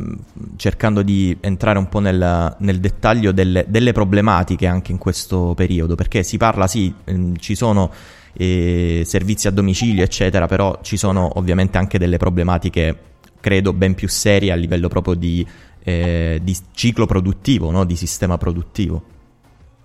[0.58, 5.96] cercando di entrare un po' nel, nel dettaglio delle, delle, problematiche anche in questo periodo,
[5.96, 7.92] perché si parla, sì, ehm, ci sono
[8.34, 12.98] eh, servizi a domicilio, eccetera, però ci sono ovviamente anche delle problematiche,
[13.40, 15.46] credo, ben più serie a livello proprio di,
[15.84, 17.86] eh, di ciclo produttivo, no?
[17.86, 19.18] di sistema produttivo.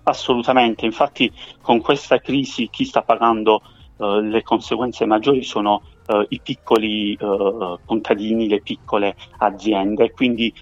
[0.07, 3.63] Assolutamente, infatti con questa crisi chi sta pagando
[3.97, 10.53] uh, le conseguenze maggiori sono uh, i piccoli uh, contadini, le piccole aziende, quindi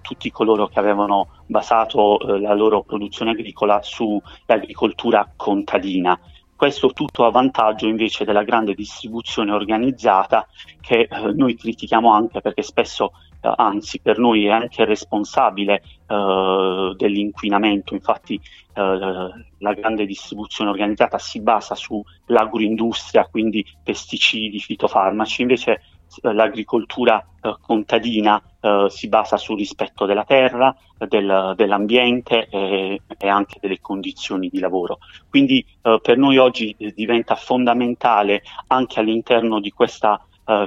[0.00, 6.18] tutti coloro che avevano basato la loro produzione agricola sull'agricoltura contadina.
[6.56, 10.48] Questo tutto a vantaggio invece della grande distribuzione organizzata
[10.80, 17.94] che noi critichiamo anche perché spesso eh, anzi per noi è anche responsabile eh, dell'inquinamento,
[17.94, 25.82] infatti eh, la grande distribuzione organizzata si basa sull'agroindustria, quindi pesticidi, fitofarmaci, invece
[26.22, 33.28] eh, l'agricoltura eh, contadina eh, si basa sul rispetto della terra, del, dell'ambiente e, e,
[33.28, 34.98] anche delle condizioni di lavoro.
[35.28, 40.22] Quindi per noi oggi diventa fondamentale anche all'interno di questa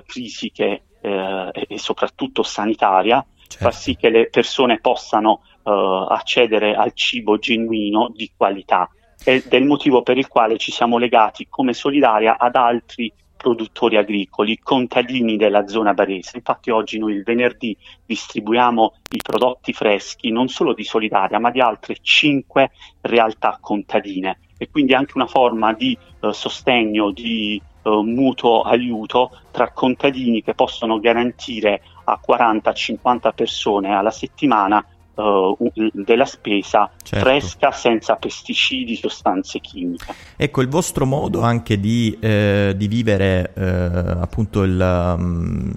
[0.06, 3.58] crisi che eh, e soprattutto sanitaria, certo.
[3.58, 8.90] far sì che le persone possano eh, accedere al cibo genuino di qualità
[9.26, 13.98] ed è il motivo per il quale ci siamo legati come Solidaria ad altri produttori
[13.98, 16.38] agricoli, contadini della zona barese.
[16.38, 21.60] Infatti oggi noi il venerdì distribuiamo i prodotti freschi non solo di Solidaria ma di
[21.60, 28.62] altre cinque realtà contadine e quindi anche una forma di eh, sostegno, di eh, mutuo
[28.62, 34.84] aiuto tra contadini che possono garantire a 40-50 persone alla settimana
[35.16, 35.56] Uh,
[35.94, 37.24] della spesa certo.
[37.24, 40.12] fresca senza pesticidi, sostanze chimiche.
[40.36, 45.72] Ecco, il vostro modo anche di, eh, di vivere eh, appunto il, um,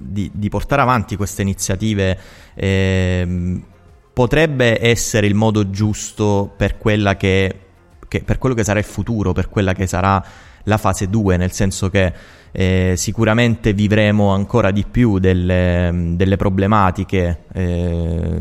[0.00, 2.18] di, di, portare avanti queste iniziative
[2.54, 3.60] eh,
[4.12, 7.71] potrebbe essere il modo giusto per quella che,
[8.12, 10.22] che, per quello che sarà il futuro, per quella che sarà
[10.64, 12.12] la fase 2, nel senso che
[12.52, 18.38] eh, sicuramente vivremo ancora di più delle, delle problematiche eh,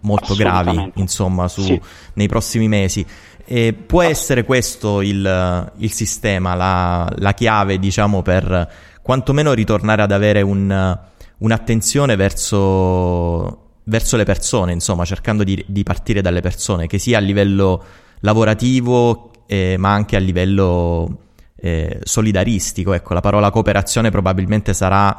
[0.00, 1.80] molto gravi insomma, su, sì.
[2.14, 3.04] nei prossimi mesi.
[3.44, 8.70] E può essere questo il, il sistema, la, la, chiave, diciamo, per
[9.02, 10.98] quantomeno ritornare ad avere un,
[11.38, 17.20] un'attenzione verso, verso, le persone, insomma, cercando di, di, partire dalle persone, che sia a
[17.20, 17.82] livello
[18.20, 21.18] lavorativo, eh, ma anche a livello
[21.56, 22.92] eh, solidaristico.
[22.92, 25.16] Ecco, la parola cooperazione probabilmente sarà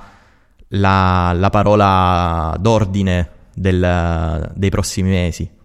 [0.69, 5.57] la, la parola d'ordine del, dei prossimi mesi.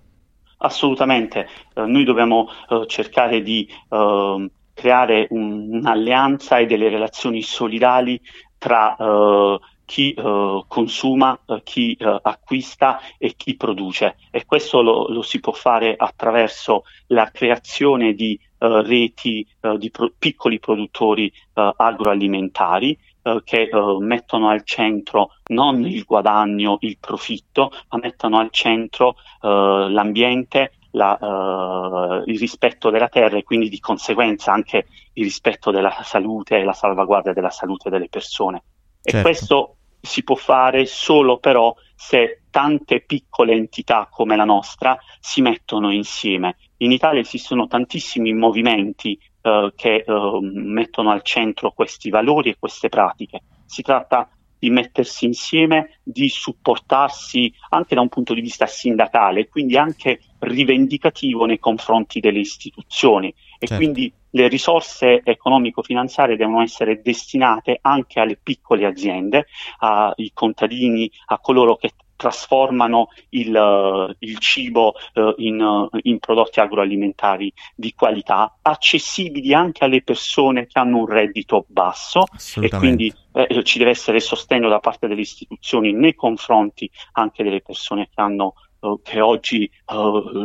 [0.59, 8.20] Assolutamente, eh, noi dobbiamo eh, cercare di eh, creare un, un'alleanza e delle relazioni solidali
[8.59, 15.09] tra eh, chi uh, consuma, uh, chi uh, acquista e chi produce e questo lo,
[15.09, 22.99] lo, si può fare attraverso la creazione di reti di pro- piccoli produttori agroalimentari
[23.44, 23.68] che
[23.99, 32.38] mettono al centro non il guadagno, il profitto, ma mettono al centro l'ambiente, la, il
[32.38, 37.35] rispetto della terra e quindi di conseguenza anche il rispetto della salute e la salvaguardia
[37.35, 38.62] della salute delle persone.
[39.05, 39.19] Certo.
[39.19, 45.43] E questo si può fare solo però se tante piccole entità come la nostra si
[45.43, 46.57] mettono insieme.
[46.79, 52.88] In Italia esistono tantissimi movimenti eh, che eh, mettono al centro questi valori e queste
[52.88, 53.43] pratiche.
[53.67, 59.77] Si tratta di mettersi insieme, di supportarsi anche da un punto di vista sindacale, quindi
[59.77, 63.77] anche rivendicativo nei confronti delle istituzioni e certo.
[63.77, 69.47] quindi le risorse economico-finanziarie devono essere destinate anche alle piccole aziende,
[69.79, 76.61] ai contadini, a coloro che trasformano il, uh, il cibo uh, in, uh, in, prodotti
[76.61, 82.25] agroalimentari di qualità, accessibili anche alle persone che hanno un reddito basso.
[82.61, 87.61] E quindi eh, ci deve essere sostegno da parte delle istituzioni nei confronti anche delle
[87.61, 88.55] persone che hanno
[89.03, 89.70] che oggi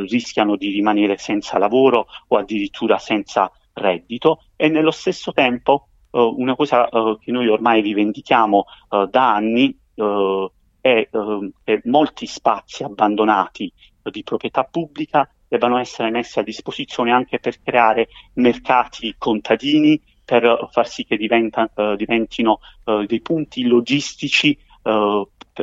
[0.08, 6.90] rischiano di rimanere senza lavoro o addirittura senza reddito e nello stesso tempo una cosa
[7.20, 8.66] che noi ormai rivendichiamo
[9.10, 10.50] da anni eh,
[11.64, 13.72] che molti spazi abbandonati
[14.10, 20.88] di proprietà pubblica debbano essere messi a disposizione anche per creare mercati contadini, per far
[20.88, 22.60] sì che diventa, diventino
[23.06, 24.58] dei punti logistici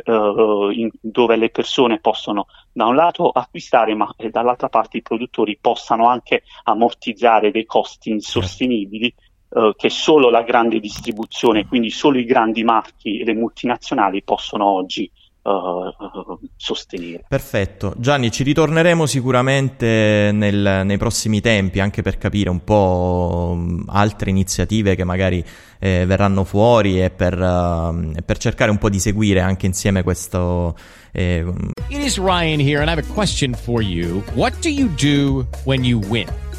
[0.03, 5.01] eh, eh, in, dove le persone possono da un lato acquistare, ma dall'altra parte i
[5.01, 9.13] produttori possano anche ammortizzare dei costi insostenibili
[9.49, 14.65] eh, che solo la grande distribuzione, quindi solo i grandi marchi e le multinazionali possono
[14.65, 15.09] oggi
[15.47, 17.23] Uh, sostenere.
[17.25, 24.29] Perfetto, Gianni, ci ritorneremo sicuramente nel, nei prossimi tempi anche per capire un po' altre
[24.29, 25.41] iniziative che magari
[25.79, 30.75] eh, verranno fuori e per, uh, per, cercare un po' di seguire anche insieme questo.
[31.13, 31.45] Eh...
[31.87, 34.23] It is Ryan here and I have a question for you.
[34.33, 36.27] What do you do when you win?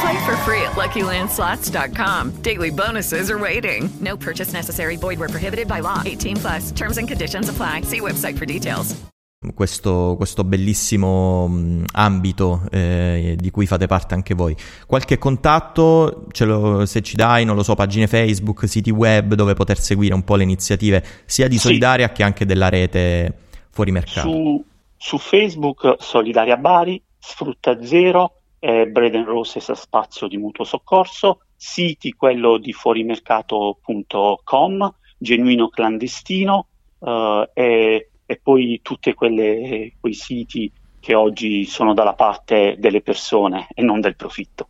[0.00, 2.42] Play for free at LuckyLandSlots.com.
[2.42, 3.90] Daily bonuses are waiting.
[4.00, 4.96] No purchase necessary.
[4.96, 6.02] Void where prohibited by law.
[6.04, 6.72] 18 plus.
[6.72, 7.82] Terms and conditions apply.
[7.82, 8.96] See website for details.
[9.54, 14.54] questo, questo bellissimo mh, ambito eh, di cui fate parte anche voi.
[14.86, 19.78] Qualche contatto, lo, se ci dai, non lo so, pagine Facebook, siti web dove poter
[19.78, 22.12] seguire un po' le iniziative sia di Solidaria sì.
[22.12, 23.34] che anche della rete
[23.70, 24.28] fuori mercato?
[24.28, 24.64] Su,
[24.96, 32.58] su Facebook Solidaria Bari, Sfrutta Zero, eh, Bread Roses spazio di mutuo soccorso, siti quello
[32.58, 36.68] di fuorimercato.com, Genuino Clandestino
[37.00, 43.82] eh, e e poi tutti quei siti che oggi sono dalla parte delle persone e
[43.82, 44.68] non del profitto.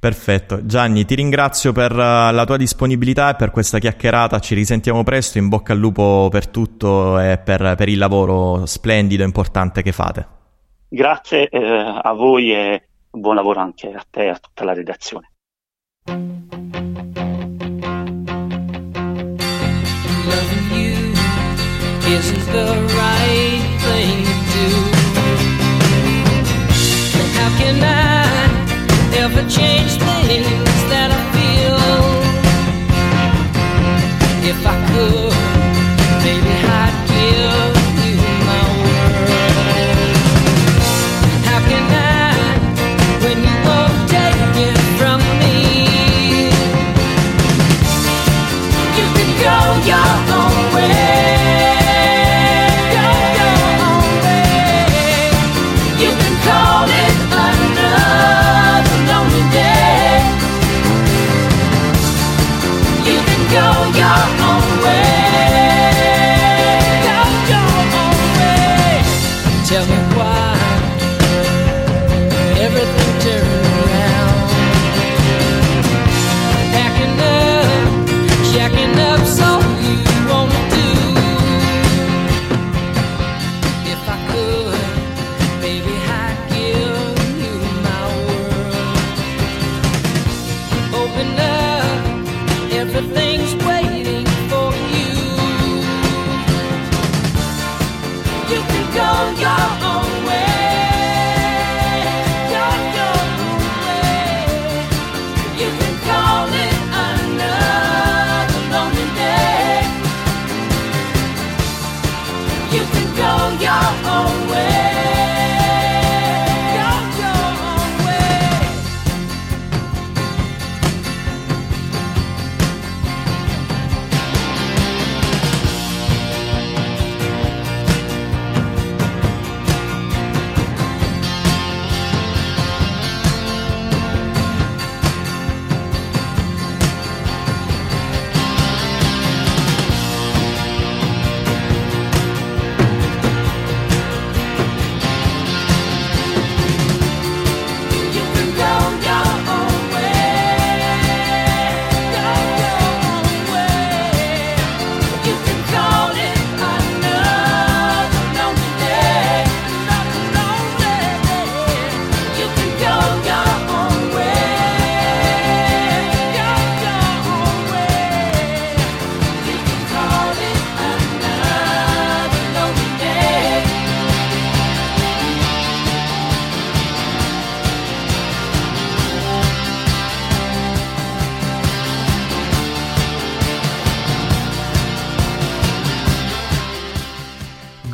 [0.00, 4.38] Perfetto, Gianni, ti ringrazio per uh, la tua disponibilità e per questa chiacchierata.
[4.38, 5.36] Ci risentiamo presto.
[5.36, 9.92] In bocca al lupo per tutto e per, per il lavoro splendido e importante che
[9.92, 10.26] fate.
[10.88, 12.82] Grazie eh, a voi e
[13.14, 15.30] buon lavoro anche a te e a tutta la redazione.
[34.46, 35.32] If I could,
[36.22, 37.83] maybe I'd give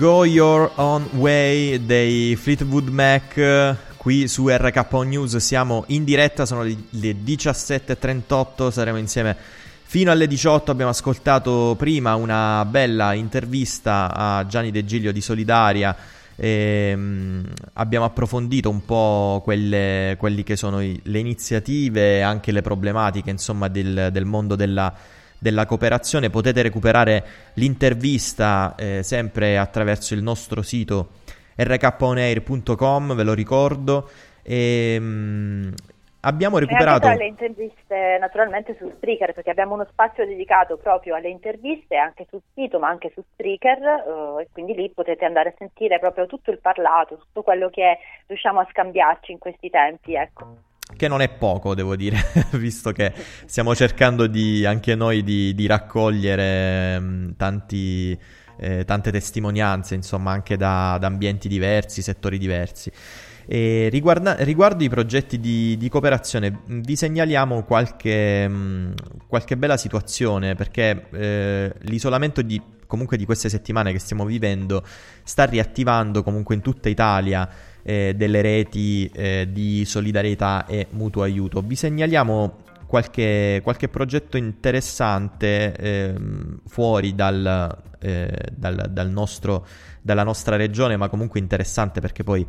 [0.01, 5.37] Go Your Own Way dei Fleetwood Mac qui su RKO News.
[5.37, 9.37] Siamo in diretta, sono le 17.38, saremo insieme
[9.83, 15.95] fino alle 18, abbiamo ascoltato prima una bella intervista a Gianni De Giglio di Solidaria.
[16.35, 17.45] E, um,
[17.75, 24.09] abbiamo approfondito un po' quelle, che sono i, le iniziative anche le problematiche insomma del,
[24.11, 26.31] del mondo della della cooperazione.
[26.31, 27.25] Potete recuperare
[27.55, 31.19] l'intervista eh, sempre attraverso il nostro sito
[31.57, 34.09] rkonair.com, ve lo ricordo.
[34.43, 35.73] E, mh, mm,
[36.21, 37.09] abbiamo recuperato...
[37.09, 42.43] Le interviste naturalmente su Spreaker, perché abbiamo uno spazio dedicato proprio alle interviste, anche sul
[42.55, 46.51] sito, ma anche su Spreaker, eh, e quindi lì potete andare a sentire proprio tutto
[46.51, 50.69] il parlato, tutto quello che riusciamo a scambiarci in questi tempi, ecco
[51.01, 52.23] che non è poco, devo dire,
[52.61, 53.11] visto che
[53.47, 58.19] stiamo cercando di, anche noi di, di raccogliere mh, mm, tanti,
[58.59, 62.93] eh, tante testimonianze, insomma, anche da, da ambienti diversi, settori diversi.
[63.47, 68.93] Riguarda, riguardo i progetti di, di, cooperazione, mm, vi segnaliamo qualche, mh, mm,
[69.27, 74.85] qualche bella situazione perché eh, l'isolamento di comunque di queste settimane che stiamo vivendo
[75.23, 77.49] sta riattivando comunque in tutta Italia
[77.83, 81.61] eh, delle reti eh, di solidarietà e mutuo aiuto.
[81.61, 89.65] Vi segnaliamo qualche, qualche progetto interessante ehm, fuori dal, eh, dal, dal nostro,
[90.03, 92.45] dalla nostra regione, ma comunque interessante perché poi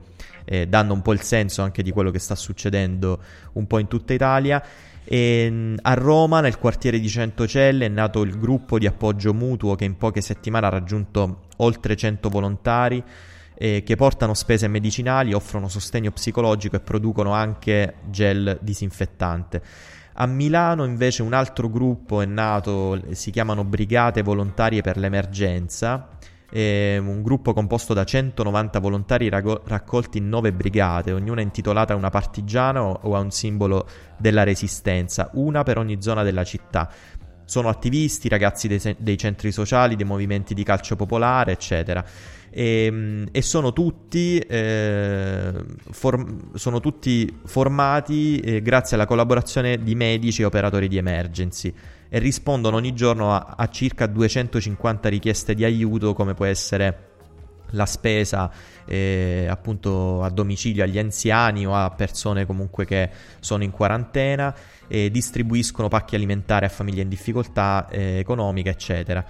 [0.46, 3.22] eh, danno un po' il senso anche di quello che sta succedendo
[3.54, 4.64] un po' in tutta Italia.
[5.04, 9.86] E a Roma, nel quartiere di Centocelle, è nato il gruppo di appoggio mutuo che
[9.86, 13.04] in poche settimane ha raggiunto oltre 100 volontari
[13.62, 19.62] eh, che portano spese medicinali, offrono sostegno psicologico e producono anche gel disinfettante.
[20.14, 26.09] A Milano invece un altro gruppo è nato, si chiamano Brigate Volontarie per l'Emergenza,
[26.53, 32.09] un gruppo composto da 190 volontari rago- raccolti in nove brigate, ognuna intitolata a una
[32.09, 33.88] partigiana o, o a un simbolo
[34.18, 36.89] della resistenza, una per ogni zona della città.
[37.45, 42.03] Sono attivisti, ragazzi dei, dei centri sociali, dei movimenti di calcio popolare, eccetera.
[42.52, 45.54] E, ehm, e sono, tutti, eh,
[45.89, 51.74] form- sono tutti formati eh, grazie alla collaborazione di medici e operatori di emergency
[52.10, 57.10] e rispondono ogni giorno a, a circa 250 richieste di aiuto come può essere
[57.72, 58.52] la spesa
[58.86, 64.54] eh, appunto a domicilio agli anziani o a persone comunque che sono in quarantena
[64.88, 69.26] e distribuiscono pacchi alimentari a famiglie in difficoltà eh, economica eccetera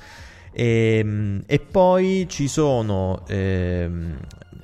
[0.52, 3.90] e, ehm, e, poi ci sono eh,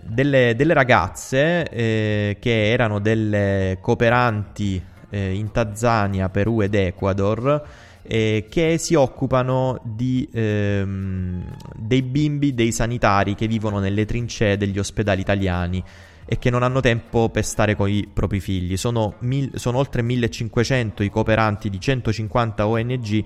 [0.02, 8.48] delle, delle, ragazze eh, che erano delle cooperanti eh, in Tanzania, Perù ed Ecuador eh,
[8.50, 11.44] che si occupano di, ehm,
[11.76, 15.84] dei bimbi, dei sanitari che vivono nelle trincee degli ospedali italiani
[16.26, 18.78] e che non hanno tempo per stare con i propri figli.
[18.78, 23.24] Sono, mil- sono oltre 1500 i cooperanti di 150 ONG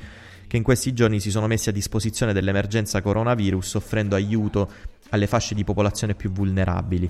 [0.51, 4.69] che in questi giorni si sono messi a disposizione dell'emergenza coronavirus offrendo aiuto
[5.11, 7.09] alle fasce di popolazione più vulnerabili.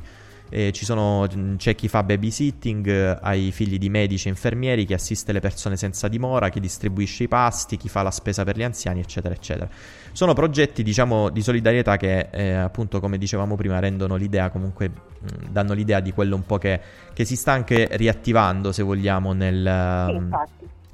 [0.73, 5.31] Sono, mm, c'è chi fa babysitting eh, ai figli di medici e infermieri, chi assiste
[5.31, 8.99] le persone senza dimora, chi distribuisce i pasti, chi fa la spesa per gli anziani,
[8.99, 9.67] eccetera, eccetera.
[10.11, 14.93] Sono progetti, diciamo, di solidarietà che, eh, appunto, come dicevamo prima, rendono l'idea, comunque, mh,
[14.93, 16.79] mm, danno l'idea di quello un po' che,
[17.11, 20.33] che, si sta anche riattivando, se vogliamo, nel, sì, mm,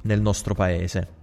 [0.02, 1.16] nel nostro paese.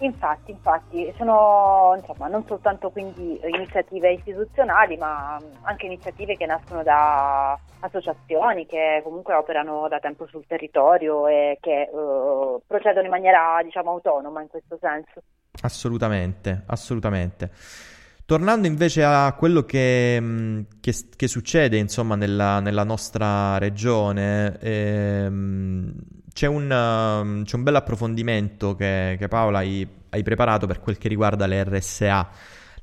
[0.00, 7.58] Infatti, infatti, sono insomma, non soltanto quindi iniziative istituzionali, ma anche iniziative che nascono da
[7.80, 13.90] associazioni che comunque operano da tempo sul territorio e che uh, procedono in maniera diciamo
[13.90, 15.22] autonoma in questo senso.
[15.62, 17.50] Assolutamente, assolutamente.
[18.28, 25.94] Tornando invece a quello che, che, che succede insomma, nella, nella, nostra regione, ehm,
[26.38, 30.96] c'è un, um, c'è un bel approfondimento che, che Paola hai, hai, preparato per quel
[30.96, 32.28] che riguarda le RSA,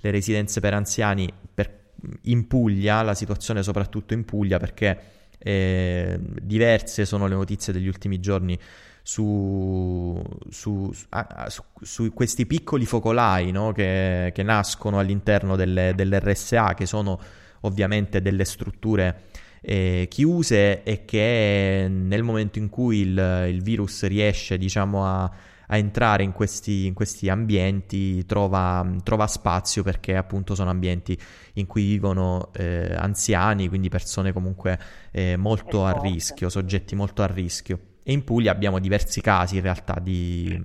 [0.02, 1.94] le residenze per anziani per,
[2.24, 5.00] in Puglia, la situazione soprattutto in Puglia, perché
[5.38, 8.60] eh, diverse sono le notizie degli ultimi giorni
[9.02, 13.72] su, su, su, su questi piccoli focolai no?
[13.72, 17.18] che, che, nascono all'interno delle, RSA, che sono
[17.62, 19.22] ovviamente delle strutture
[19.66, 25.78] eh, chiuse e che nel momento in cui il, il virus riesce diciamo a, a
[25.78, 31.18] entrare in questi, in questi ambienti trova, trova, spazio perché appunto sono ambienti
[31.54, 34.80] in cui vivono eh, anziani, quindi persone comunque
[35.12, 37.80] eh, molto a rischio, soggetti molto a rischio.
[38.04, 40.64] E in Puglia abbiamo diversi casi in realtà di,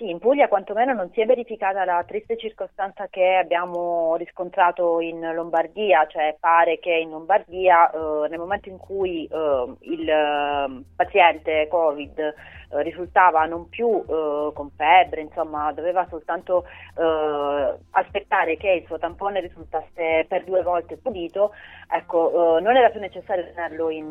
[0.00, 5.20] sì, in Puglia quantomeno non si è verificata la triste circostanza che abbiamo riscontrato in
[5.34, 11.68] Lombardia, cioè pare che in Lombardia eh, nel momento in cui eh, il eh, paziente
[11.68, 12.34] Covid
[12.72, 16.64] eh, risultava non più eh, con febbre, insomma doveva soltanto
[16.96, 21.52] eh, aspettare che il suo tampone risultasse per due volte pulito,
[21.90, 24.06] ecco, non era più necessario tenerlo in,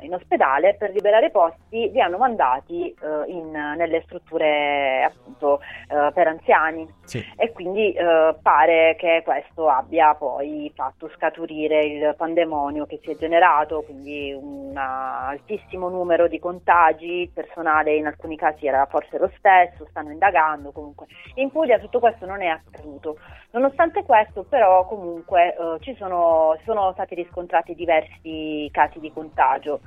[0.00, 2.94] in, ospedale, per liberare posti li hanno mandati
[3.26, 6.92] in, nelle strutture appunto per anziani.
[7.04, 7.22] Sì.
[7.36, 7.94] e quindi
[8.42, 14.76] pare che questo abbia poi fatto scaturire il pandemonio che si è generato, quindi un
[14.76, 20.72] altissimo numero di contagi, persone personale in alcuni casi era forse lo stesso, stanno indagando
[20.72, 21.06] comunque.
[21.34, 23.18] In Puglia tutto questo non è accaduto.
[23.52, 29.80] Nonostante questo però comunque eh, ci sono, sono stati riscontrati diversi casi di contagio.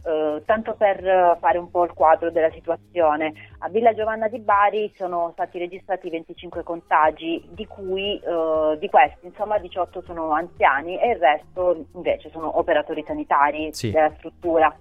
[0.00, 4.92] Uh, tanto per fare un po' il quadro della situazione, a Villa Giovanna di Bari
[4.96, 11.10] sono stati registrati 25 contagi, di cui uh, di questi insomma 18 sono anziani e
[11.10, 13.90] il resto invece sono operatori sanitari sì.
[13.90, 14.74] della struttura.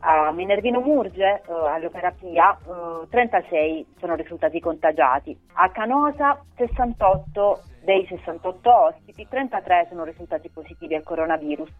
[0.00, 5.36] A Minervino Murge, eh, all'Opera Pia, eh, 36 sono risultati contagiati.
[5.54, 11.70] A Canosa 68 dei 68 ospiti, 33 sono risultati positivi al coronavirus.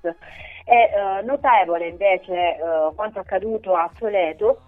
[0.65, 2.59] È eh, notevole invece eh,
[2.95, 4.61] quanto accaduto a Soleto,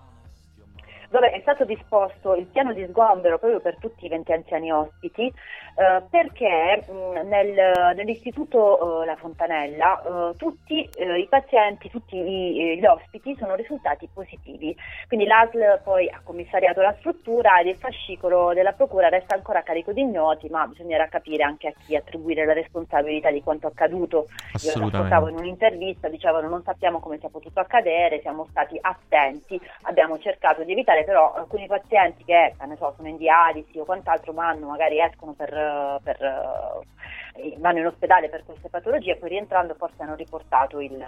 [1.10, 5.26] dove è stato disposto il piano di sgombero proprio per tutti i 20 anziani ospiti,
[5.26, 12.78] eh, perché mh, nel, nell'istituto eh, La Fontanella eh, tutti eh, i pazienti, tutti i,
[12.78, 14.76] gli ospiti sono risultati positivi.
[15.06, 19.62] Quindi l'ASL poi ha commissariato la struttura ed il fascicolo della procura resta ancora a
[19.62, 24.26] carico di ignoti, ma bisognerà capire anche a chi attribuire la responsabilità di quanto accaduto.
[24.62, 30.18] Io ascoltavo in un'intervista, dicevano non sappiamo come sia potuto accadere, siamo stati attenti, abbiamo
[30.18, 34.68] cercato di evitare però alcuni pazienti che so, sono in dialisi o quant'altro ma hanno,
[34.68, 40.14] magari escono per, per eh, vanno in ospedale per queste patologie poi rientrando forse hanno
[40.14, 41.04] riportato il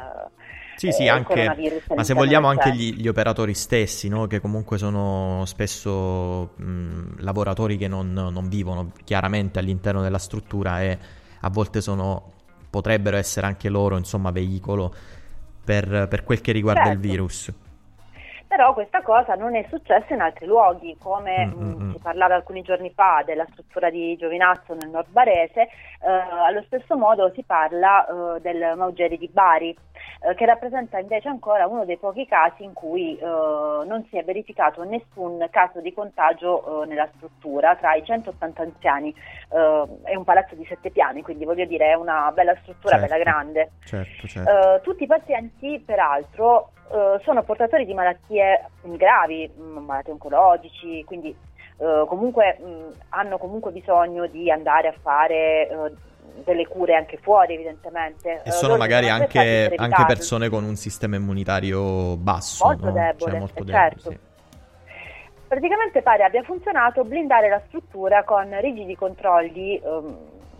[0.81, 4.27] sì, sì, eh, anche, ma se vogliamo anche gli, gli operatori stessi, no?
[4.27, 10.99] che comunque sono spesso mh, lavoratori che non, non, vivono chiaramente all'interno della struttura e
[11.41, 12.33] a volte sono,
[12.71, 14.91] potrebbero essere anche loro, insomma, veicolo
[15.63, 16.97] per, per quel che riguarda certo.
[16.97, 17.53] il virus.
[18.51, 21.93] Però questa cosa non è successa in altri luoghi, come Mm, mm, mh, mm.
[21.93, 26.97] si parlava alcuni giorni fa della struttura di Giovinazzo nel nord barese, eh, allo stesso
[26.97, 29.77] modo si parla eh, del Maugeri di Bari,
[30.21, 34.25] eh, che rappresenta invece ancora uno dei pochi casi in cui eh, non si è
[34.25, 39.15] verificato nessun caso di contagio eh, nella struttura tra i 180 anziani.
[39.51, 43.07] Eh, è un palazzo di sette piani, quindi voglio dire è una bella struttura, Certo.
[43.07, 43.71] bella grande.
[43.85, 44.51] Certo, certo.
[44.51, 51.35] Eh, tutti i pazienti, peraltro, eh, sono portatori di malattie gravi, malattie oncologici, quindi
[51.79, 55.93] eh, comunque mh, hanno comunque bisogno di andare a fare eh,
[56.45, 58.41] delle cure anche fuori, evidentemente.
[58.45, 62.67] E Eh, sono magari anche, anche persone con un sistema immunitario basso.
[62.67, 62.93] Molto no?
[62.93, 64.11] debole, Cioè, molto eh, debole, certo.
[64.11, 64.19] sì.
[65.47, 70.17] Praticamente pare abbia funzionato blindare la struttura con rigidi controlli, ehm,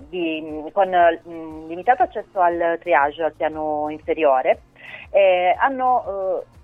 [0.09, 4.63] di- con mm, limitato accesso al triage al piano inferiore.
[5.11, 6.59] Eh, hanno eh,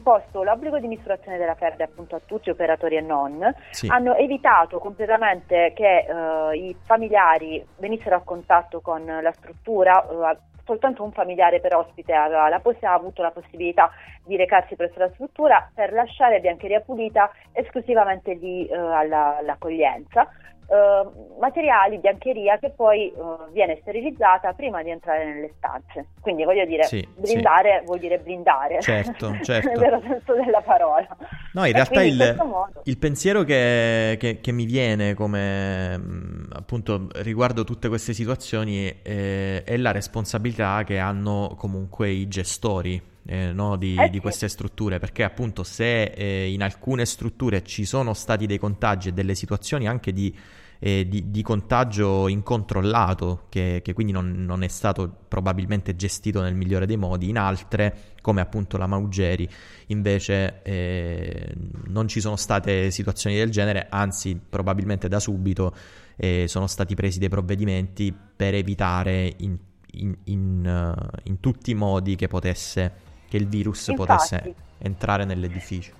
[0.00, 3.88] imposto l'obbligo di misurazione della febbre appunto a tutti, operatori e non, Sì.
[3.88, 11.02] hanno evitato completamente che eh, i familiari venissero a contatto con la struttura, eh, soltanto
[11.02, 13.90] un familiare per ospite aveva la poss- ha avuto la possibilità
[14.24, 20.28] di recarsi presso la struttura per lasciare biancheria pulita esclusivamente lì eh, alla- all'accoglienza.
[20.70, 21.10] Eh,
[21.40, 23.14] materiali, biancheria che poi eh,
[23.52, 26.10] viene sterilizzata prima di entrare nelle stanze.
[26.20, 29.68] Quindi voglio dire, Sì, blindare vuol dire blindare, Certo, certo.
[29.68, 31.08] nel vero senso della parola.
[31.52, 35.14] No, in E realtà in il, questo modo- il pensiero che, che- che mi viene
[35.14, 42.28] come mh, appunto riguardo tutte queste situazioni eh, è la responsabilità che hanno comunque i
[42.28, 43.00] gestori.
[43.26, 44.20] eh, no, di, Eh di sì.
[44.20, 49.12] queste strutture perché appunto se eh, in alcune strutture ci sono stati dei contagi e
[49.12, 50.34] delle situazioni anche di,
[50.80, 56.54] eh, di- di contagio incontrollato che, che quindi non, non è stato probabilmente gestito nel
[56.54, 59.48] migliore dei modi in altre come appunto la Maugeri
[59.88, 61.52] invece eh,
[61.88, 65.74] non ci sono state situazioni del genere, anzi probabilmente da subito
[66.16, 69.56] eh, sono stati presi dei provvedimenti per evitare in,
[69.92, 74.08] in- in, eh, in tutti i modi che potesse che il virus Infatti.
[74.08, 75.92] potesse entrare nell'edificio.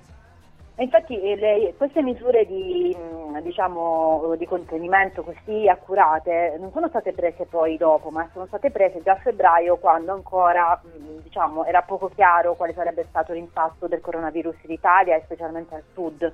[0.80, 7.12] Infatti eh, le- queste misure di, mh, diciamo, di contenimento così accurate non sono state
[7.12, 11.82] prese poi dopo, ma sono state prese già a febbraio quando ancora mh, diciamo, era
[11.82, 16.32] poco chiaro quale sarebbe stato l'impatto del coronavirus in Italia e specialmente al sud.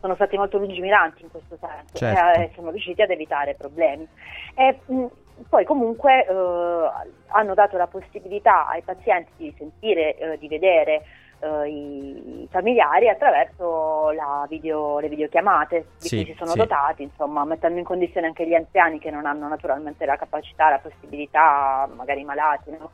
[0.00, 2.38] Sono stati molto lungimiranti in questo senso Certo.
[2.38, 4.06] e eh, sono riusciti ad evitare problemi.
[4.54, 5.06] E, mh,
[5.48, 6.90] poi comunque eh,
[7.26, 11.02] hanno dato la possibilità ai pazienti di sentire, eh, di vedere
[11.40, 16.58] eh, i, i familiari attraverso la video- le videochiamate di Sì, cui si sono sì.
[16.58, 20.78] dotati, insomma, mettendo in condizione anche gli anziani che non hanno naturalmente la capacità, la
[20.78, 22.90] possibilità, magari malati, no?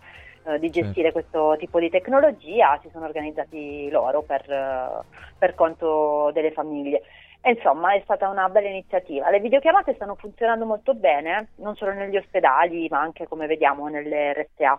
[0.47, 5.05] eh, di gestire questo tipo di tecnologia, si sono organizzati loro per, eh,
[5.39, 7.03] per conto delle famiglie.
[7.47, 9.29] E insomma, è stata una bella iniziativa.
[9.29, 14.33] Le videochiamate stanno funzionando molto bene, non solo negli ospedali, ma anche come vediamo nelle
[14.33, 14.79] RSA.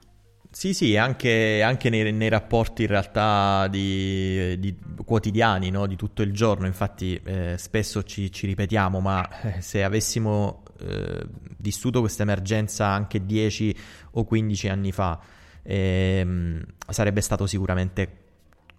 [0.55, 5.85] Sì, sì, anche, anche nei, nei rapporti in realtà di, di quotidiani, no?
[5.85, 6.65] di tutto il giorno.
[6.65, 11.27] Infatti, eh, spesso ci, ci ripetiamo, ma eh, se avessimo eh,
[11.57, 13.75] vissuto questa emergenza anche 10
[14.11, 15.19] o 15 anni fa,
[15.61, 18.09] ehm, sarebbe stato sicuramente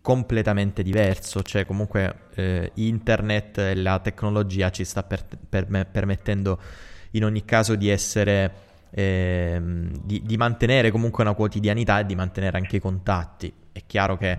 [0.01, 1.43] completamente diverso.
[1.43, 6.59] Cioè, comunque, eh, internet e la tecnologia ci sta per- per- permettendo
[7.11, 8.64] in ogni caso di essere
[8.97, 13.53] ehm, di, di mantenere comunque una quotidianità e di mantenere anche i contatti.
[13.71, 14.39] È chiaro che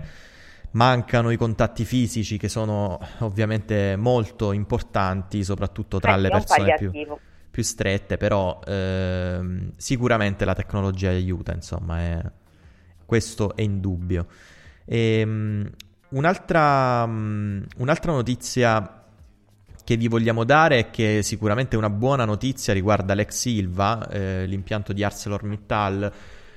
[0.72, 6.90] mancano i contatti fisici che sono ovviamente molto importanti, soprattutto tra Eh, le persone più,
[7.50, 12.30] più strette, però ehm, sicuramente la tecnologia aiuta, insomma, è-
[13.06, 14.26] questo è indubbio.
[14.84, 15.70] Ehm,
[16.10, 18.97] un'altra, mm, un'altra notizia
[19.88, 24.92] che vi vogliamo dare è che sicuramente una buona notizia riguarda l'ex Silva, eh, l'impianto
[24.92, 26.12] di ArcelorMittal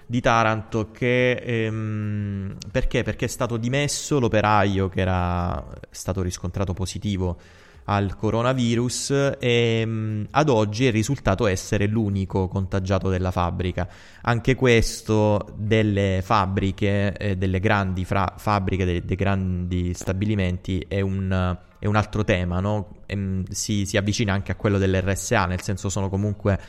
[0.06, 3.04] di Taranto, che ehm, perché?
[3.04, 7.38] Perché è stato dimesso l'operaio che era stato riscontrato positivo
[7.86, 13.88] al coronavirus e mm, ad oggi è risultato essere l'unico contagiato della fabbrica.
[14.22, 21.58] Anche questo delle fabbriche, eh, delle grandi fra- fabbriche, dei, dei grandi stabilimenti è un,
[21.80, 23.02] è un altro tema, no?
[23.08, 26.60] Ehm, si, si avvicina anche a quello dell'RSA, nel senso sono comunque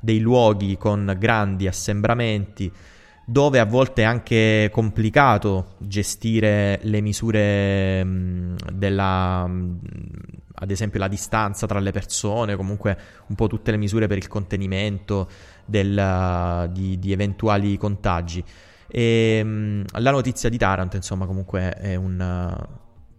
[0.00, 2.72] dei luoghi con grandi assembramenti
[3.24, 9.80] dove a volte è anche complicato gestire le misure mh, della, mh,
[10.58, 12.98] ad esempio la distanza tra le persone, comunque
[13.28, 15.28] un po' tutte le misure per il contenimento
[15.64, 18.42] del- di, di eventuali contagi.
[18.86, 22.56] E mh, la notizia di Taranto, insomma, comunque è un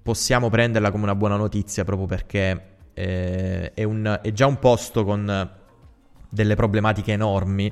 [0.02, 5.04] possiamo prenderla come una buona notizia proprio perché eh, è, un- è già un posto
[5.04, 5.52] con
[6.30, 7.72] delle problematiche enormi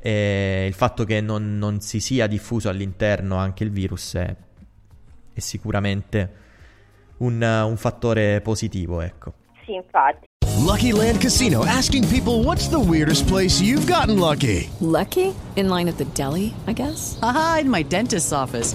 [0.00, 4.34] e il fatto che non, non si sia diffuso all'interno anche il virus è,
[5.32, 6.46] è sicuramente
[7.18, 9.32] un, un fattore positivo, ecco.
[9.64, 10.26] Sì, infatti.
[10.64, 14.68] Lucky Land Casino asking people what's the weirdest place you've gotten lucky?
[14.80, 15.34] Lucky?
[15.56, 17.18] In line at the deli, I guess?
[17.22, 18.74] Aha, in my dentist's office.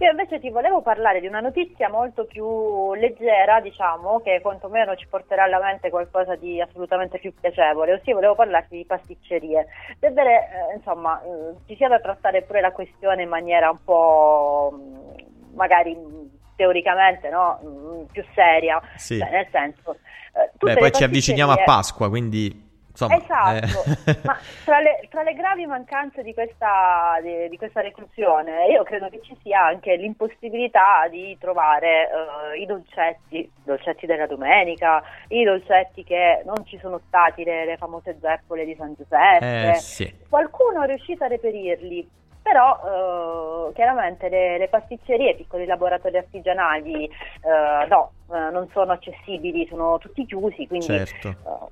[0.00, 5.06] Io invece ti volevo parlare di una notizia molto più leggera, diciamo, che quantomeno ci
[5.06, 9.66] porterà alla mente qualcosa di assolutamente più piacevole, ossia volevo parlarti di pasticcerie.
[9.98, 10.38] Sebbene,
[10.70, 15.54] eh, insomma, eh, ci sia da trattare pure la questione in maniera un po' mh,
[15.54, 17.58] magari mh, teoricamente no?
[17.60, 19.18] mh, più seria, Sì.
[19.18, 19.96] Cioè, nel senso...
[20.32, 23.16] eh, Beh, poi ci avviciniamo a Pasqua, quindi insomma...
[23.16, 28.66] Esatto, eh, ma tra le, tra le gravi mancanze di questa, di, di questa reclusione,
[28.66, 32.08] io credo che ci sia anche l'impossibilità di trovare
[32.54, 37.64] eh, i dolcetti, i dolcetti della domenica, i dolcetti che non ci sono stati, le,
[37.64, 39.70] le famose zeppole di San Giuseppe.
[39.70, 40.12] eh, sì.
[40.28, 42.08] Qualcuno è riuscito a reperirli,
[42.42, 48.92] però eh, chiaramente le, le pasticcerie, i piccoli laboratori artigianali, eh, no, eh, non sono
[48.92, 51.70] accessibili, sono tutti chiusi, quindi Certo.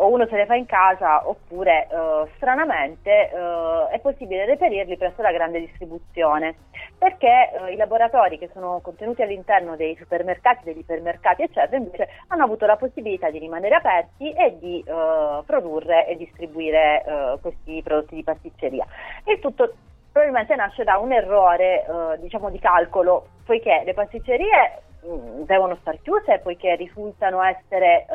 [0.00, 5.20] O uno se le fa in casa oppure eh, stranamente eh, è possibile reperirli presso
[5.20, 6.54] la grande distribuzione
[6.96, 12.44] perché eh, i laboratori che sono contenuti all'interno dei supermercati, degli ipermercati eccetera invece hanno
[12.44, 18.14] avuto la possibilità di rimanere aperti e di eh, produrre e distribuire eh, questi prodotti
[18.14, 18.86] di pasticceria.
[19.26, 19.74] Il tutto
[20.10, 26.00] probabilmente nasce da un errore eh, diciamo di calcolo poiché le pasticcerie mh, devono star
[26.00, 28.14] chiuse poiché risultano essere eh,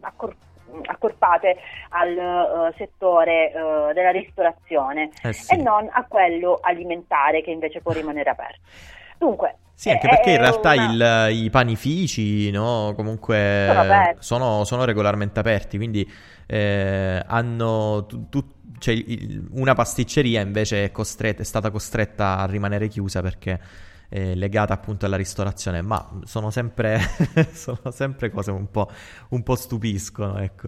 [0.00, 0.48] accor-
[0.86, 1.56] accorpate
[1.90, 5.54] al eh, settore eh, della ristorazione Eh sì.
[5.54, 8.60] e non a quello alimentare che invece può rimanere aperto.
[9.18, 14.84] Dunque, Sì, anche perché in realtà una- il- i panifici, no, comunque Sono sono, sono
[14.84, 16.10] regolarmente aperti, quindi
[16.46, 18.44] eh, hanno tu- tu-
[18.78, 23.60] cioè, il- una pasticceria invece è, costretta- è stata costretta a rimanere chiusa perché
[24.10, 26.98] è legata appunto alla ristorazione, ma sono sempre,
[27.54, 28.90] sono sempre cose un po',
[29.30, 30.66] un po' stupiscono, ecco.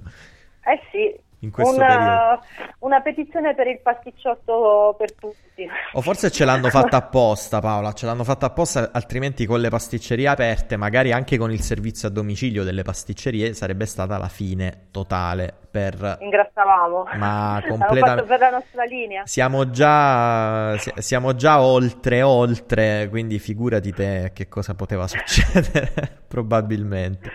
[0.64, 2.43] Eh sì, In questo una, periodo.
[2.80, 5.68] una petizione per il pasticciotto per tutti.
[5.95, 10.28] O forse ce l'hanno fatta apposta, Paola, ce l'hanno fatta apposta, altrimenti con le pasticcerie
[10.28, 15.53] aperte, magari anche con il servizio a domicilio delle pasticcerie, sarebbe stata la fine totale
[15.68, 16.18] per...
[16.20, 17.09] Ingrassavamo.
[17.16, 19.26] Ma completamente- per la nostra linea.
[19.26, 27.32] Siamo già, si- siamo già oltre, oltre, quindi figurati te che cosa poteva succedere, probabilmente.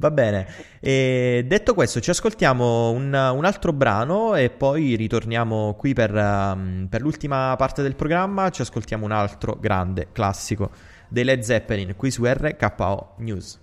[0.00, 0.46] Va bene,
[0.80, 6.86] e detto questo ci ascoltiamo un, un, altro brano e poi ritorniamo qui per, um,
[6.88, 10.70] per l'ultima parte del programma, ci ascoltiamo un altro grande classico
[11.06, 13.60] dei Led Zeppelin qui su RKO News.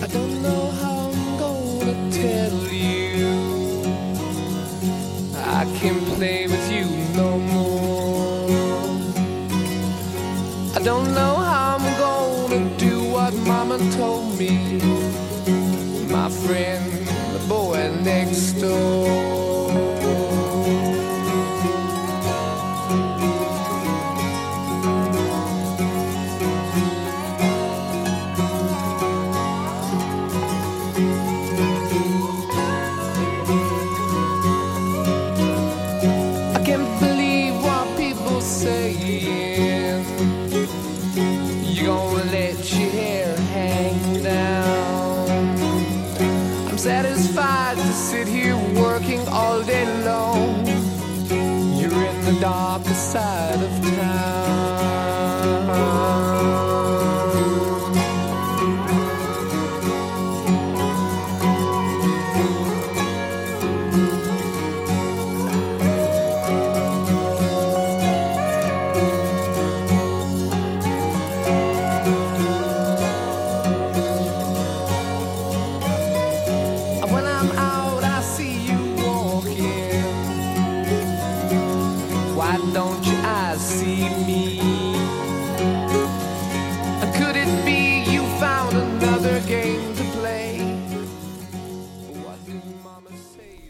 [0.00, 2.67] I don't know how I'm gonna tell.
[5.58, 6.84] I can't play with you
[7.16, 8.48] no more.
[10.76, 14.78] I don't know how I'm gonna do what Mama told me.
[16.06, 16.84] My friend,
[17.32, 19.77] the boy next door.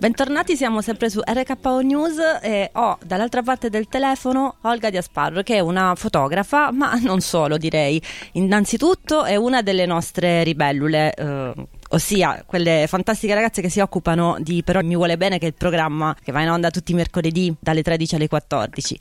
[0.08, 5.56] Bentornati, siamo sempre su RKO News e ho dall'altra parte del telefono Olga Diasparro che
[5.56, 8.00] è una fotografa, ma non solo direi.
[8.32, 11.52] Innanzitutto è una delle nostre ribellule, eh,
[11.88, 15.54] ossia quelle fantastiche ragazze che si occupano di Però mi vuole bene che è il
[15.54, 18.98] programma che va in onda tutti i mercoledì dalle 13 alle 14.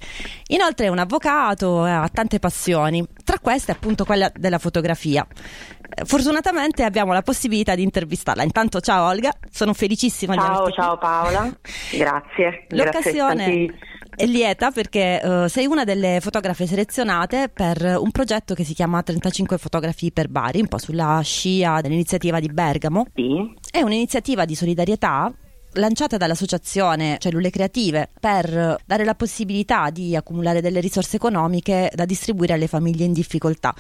[0.48, 5.26] Inoltre è un avvocato, ha tante passioni, tra queste appunto quella della fotografia.
[5.90, 8.44] Eh, Fortunatamente abbiamo la possibilità di intervistarla.
[8.44, 10.74] Intanto ciao Olga, sono felicissima di Ciao, averti qui.
[10.84, 11.58] ciao Paola,
[11.92, 12.66] grazie.
[12.70, 13.80] L'occasione Grazie,
[14.26, 19.58] lieta perché eh, sei una delle fotografe selezionate per un progetto che si chiama 35
[19.58, 23.06] fotografi per Bari, un po' sulla scia dell'iniziativa di Bergamo.
[23.72, 25.32] È un'iniziativa di solidarietà
[25.74, 32.54] lanciata dall'associazione Cellule Creative per dare la possibilità di accumulare delle risorse economiche da distribuire
[32.54, 33.74] alle famiglie in difficoltà.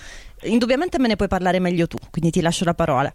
[0.43, 3.11] Indubbiamente me ne puoi parlare meglio tu, quindi ti lascio la parola.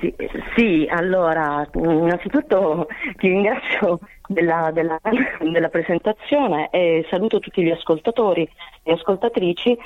[0.00, 0.14] Sì,
[0.56, 5.00] sì, allora, innanzitutto ti ringrazio della, della-
[5.40, 8.48] della presentazione e saluto tutti gli ascoltatori
[8.82, 9.78] e ascoltatrici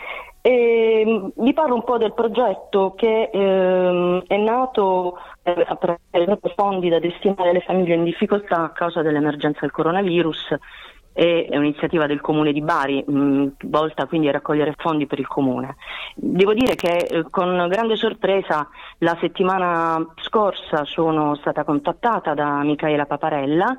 [0.42, 6.52] e mm, vi parlo un po' del progetto che ehm, è nato eh, i propri
[6.56, 10.56] fondi da destinare alle famiglie in difficoltà a causa dell'emergenza del coronavirus
[11.12, 15.26] e è un'iniziativa del comune di Bari, mh, volta quindi a raccogliere fondi per il
[15.26, 15.76] comune.
[16.14, 18.68] Devo dire che eh, con grande sorpresa
[18.98, 23.76] la settimana scorsa sono stata contattata da Michaela Paparella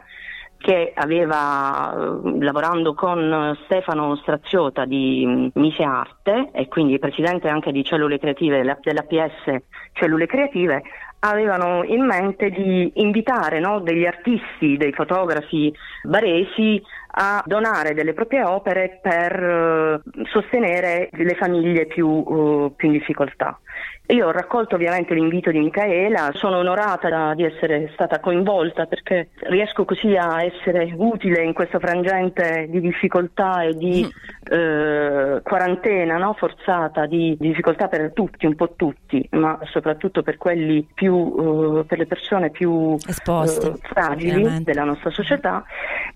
[0.62, 7.72] che aveva, eh, lavorando con Stefano Straziota di mh, Mise Arte e quindi presidente anche
[7.72, 10.82] di Cellule Creative della- dell'APS Cellule Creative,
[11.24, 16.82] avevano in mente di invitare no, degli artisti, dei fotografi baresi
[17.14, 23.60] a donare delle proprie opere per eh, sostenere le famiglie più, eh, più in difficoltà.
[24.08, 29.86] Io ho raccolto ovviamente l'invito di Michaela, sono onorata di essere stata coinvolta perché riesco
[29.86, 34.06] così a essere utile in questo frangente di difficoltà e di
[34.50, 36.34] eh, quarantena no?
[36.34, 41.86] forzata, di, di difficoltà per tutti, un po' tutti, ma soprattutto per quelli più, eh,
[41.86, 45.64] per le persone più Esposte, eh, fragili della nostra società.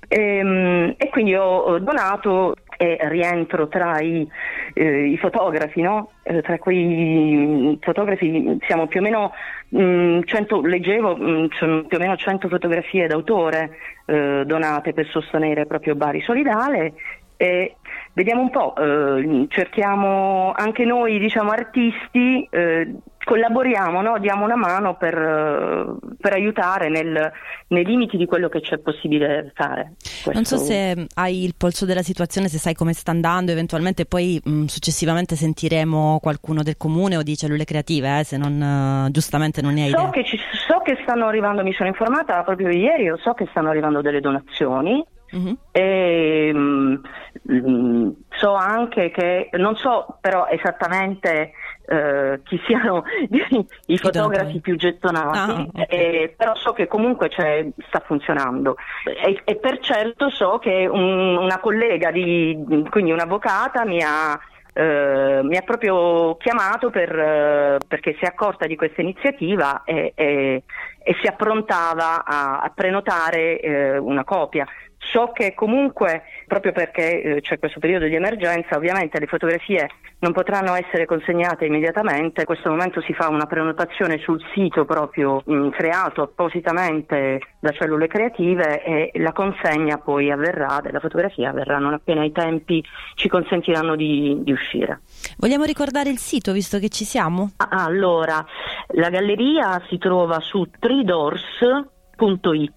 [0.09, 4.27] Ehm, E, quindi ho donato e rientro tra i,
[4.73, 6.11] eh, i fotografi, no?
[6.23, 9.31] Eh, tra quei fotografi siamo più o meno
[9.69, 15.65] mh, 100, leggevo, mh, sono più o meno 100 fotografie d'autore eh, donate per sostenere
[15.65, 16.93] proprio Bari Solidale
[17.37, 17.75] e
[18.15, 24.19] vediamo un po', eh, cerchiamo anche noi diciamo artisti, eh, collaboriamo, no?
[24.19, 27.31] diamo una mano per, per aiutare nel,
[27.67, 29.95] nei limiti di quello che c'è possibile fare.
[29.99, 30.31] Questo...
[30.31, 34.39] Non so se hai il polso della situazione, se sai come sta andando, eventualmente poi
[34.41, 39.61] mh, successivamente sentiremo qualcuno del comune o di cellule creative, eh, se non, uh, giustamente
[39.61, 40.09] non ne hai so idea.
[40.11, 44.01] Che ci, so che stanno arrivando, mi sono informata proprio ieri, so che stanno arrivando
[44.01, 45.03] delle donazioni.
[45.35, 45.53] Mm-hmm.
[45.71, 47.01] E, mh,
[47.41, 51.53] mh, so anche che, non so però esattamente
[51.87, 53.03] eh, chi siano
[53.87, 55.85] i fotografi più gettonati, ah, okay.
[55.87, 61.59] eh, però so che comunque sta funzionando e, e, per certo so che un, una
[61.59, 62.57] collega, di,
[62.89, 64.37] quindi un'avvocata, mi ha,
[64.73, 70.13] eh, mi ha proprio chiamato per, eh, perché si è accorta di questa iniziativa e,
[70.15, 70.63] e,
[71.03, 74.65] e si approntava a, a prenotare eh, una copia.
[75.11, 79.89] So che comunque, proprio perché eh, c'è questo periodo di emergenza, ovviamente le fotografie
[80.19, 82.41] non potranno essere consegnate immediatamente.
[82.41, 87.71] In questo momento si fa una prenotazione sul sito proprio mh, mm, creato appositamente da
[87.71, 92.83] cellule creative e la consegna poi avverrà della fotografia avverrà non appena i tempi
[93.15, 95.01] ci consentiranno di, di uscire.
[95.37, 97.51] Vogliamo ricordare il sito visto che ci siamo?
[97.57, 98.45] Ah, allora,
[98.89, 102.73] la galleria si trova su tridors.it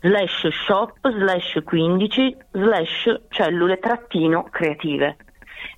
[0.00, 5.16] slash shop slash 15 slash cellule trattino creative.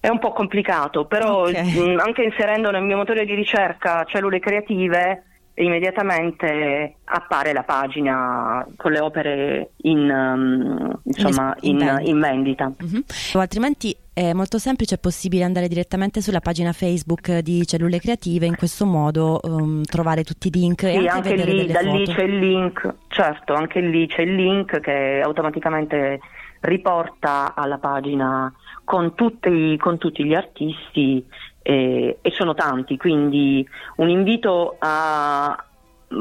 [0.01, 1.95] È un po' complicato, però okay.
[1.95, 8.93] mh, anche inserendo nel mio motore di ricerca cellule creative immediatamente appare la pagina con
[8.93, 12.11] le opere in, um, insomma, in, in, vendita.
[12.11, 12.73] In vendita.
[12.83, 13.01] Mm-hmm.
[13.35, 18.45] O altrimenti è molto semplice, è possibile andare direttamente sulla pagina Facebook di Cellule Creative,
[18.45, 21.97] in questo modo um, trovare tutti i link sì, e anche, anche lì, da foto.
[21.97, 26.21] lì c'è il link, certo, anche lì c'è il link che automaticamente
[26.61, 28.53] riporta alla pagina
[28.85, 31.27] con tutti, con tutti gli artisti
[31.63, 35.57] eh, e sono tanti, quindi un invito a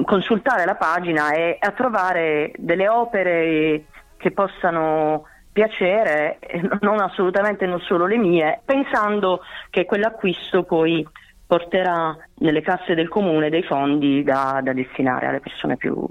[0.06, 3.86] consultare la pagina e a trovare delle opere
[4.16, 6.40] che possano piacere,
[6.82, 11.06] non assolutamente non solo le mie, pensando che quell'acquisto poi
[11.46, 16.06] porterà nelle casse del comune dei fondi da, da destinare alle persone più,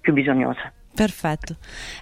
[0.00, 0.72] più bisognose.
[0.94, 1.56] Perfetto,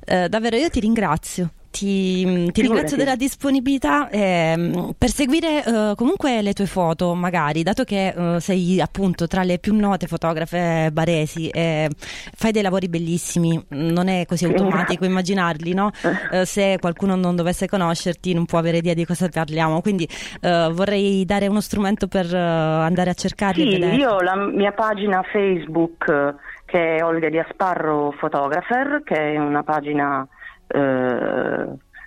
[0.07, 6.41] eh, davvero io ti ringrazio ti, ti ringrazio della disponibilità eh, per seguire eh, comunque
[6.41, 11.51] le tue foto, magari, dato che eh, sei appunto tra le più note fotografe baresi,
[11.51, 15.91] fai dei lavori bellissimi, non è così automatico immaginarli, no?
[16.31, 20.09] Eh, se qualcuno non dovesse conoscerti non può avere idea di cosa parliamo, quindi
[20.41, 23.73] eh, vorrei dare uno strumento per eh, andare a cercarli.
[23.73, 29.63] Sì, io la mia pagina Facebook che è Olga Di Asparro Photographer, che è una
[29.63, 30.27] pagina
[30.67, 31.67] eh,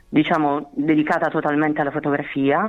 [0.10, 2.68] diciamo dedicata totalmente alla fotografia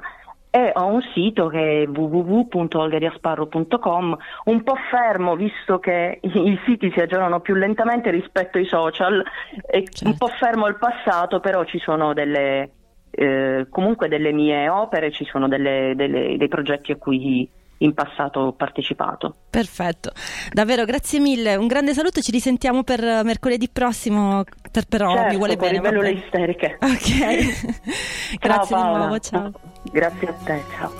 [0.50, 7.00] e ho un sito che è www.olgariasparro.com un po' fermo visto che i siti si
[7.00, 9.24] aggiornano più lentamente rispetto ai social
[9.66, 10.08] e certo.
[10.08, 12.72] un po' fermo il passato però ci sono delle
[13.10, 17.48] eh, comunque delle mie opere ci sono delle, delle, dei progetti a cui
[17.82, 19.34] in passato ho partecipato.
[19.50, 20.12] Perfetto,
[20.52, 25.36] davvero grazie mille, un grande saluto, ci risentiamo per mercoledì prossimo, per, però certo, mi
[25.36, 25.80] vuole bene.
[25.80, 26.78] Certo, le isteriche.
[26.90, 28.92] Ok, grazie Paola.
[28.92, 29.52] di nuovo, ciao.
[29.92, 30.92] Grazie a te, ciao.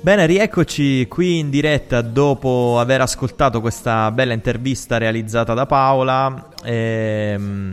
[0.00, 6.50] Bene, rieccoci qui in diretta dopo aver ascoltato questa bella intervista realizzata da Paola.
[6.62, 7.72] Ehm,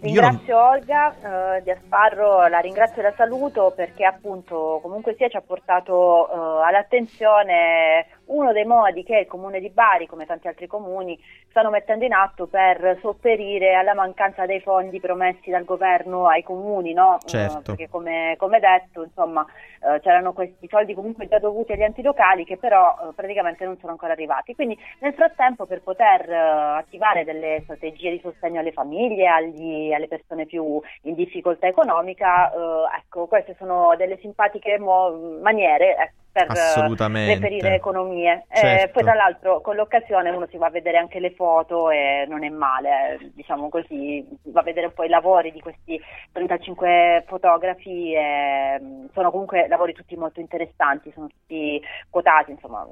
[0.00, 0.66] Ringrazio non...
[0.68, 5.42] Olga eh, di Asparro, la ringrazio e la saluto perché appunto comunque sia ci ha
[5.42, 11.18] portato eh, all'attenzione uno dei modi che il comune di Bari, come tanti altri comuni,
[11.48, 16.92] stanno mettendo in atto per sopperire alla mancanza dei fondi promessi dal governo ai comuni,
[16.92, 17.18] no?
[17.24, 17.58] Certo.
[17.58, 22.02] Uh, perché come, come, detto, insomma, uh, c'erano questi soldi comunque già dovuti agli enti
[22.02, 24.54] locali che però uh, praticamente non sono ancora arrivati.
[24.54, 30.46] Quindi nel frattempo per poter attivare delle strategie di sostegno alle famiglie, agli, alle persone
[30.46, 32.52] più in difficoltà economica,
[32.96, 38.44] ecco, queste sono delle simpatiche mo- maniere ecco, per reperire economie.
[38.48, 38.84] Eh, certo.
[38.84, 42.26] Eh, poi tra l'altro con l'occasione uno si va a vedere anche le foto e
[42.28, 46.00] non è male, eh, diciamo così, va a vedere un po' i lavori di questi
[46.32, 51.80] 35 fotografi, e, mm, sono comunque lavori tutti molto interessanti, sono tutti
[52.10, 52.86] quotati, insomma,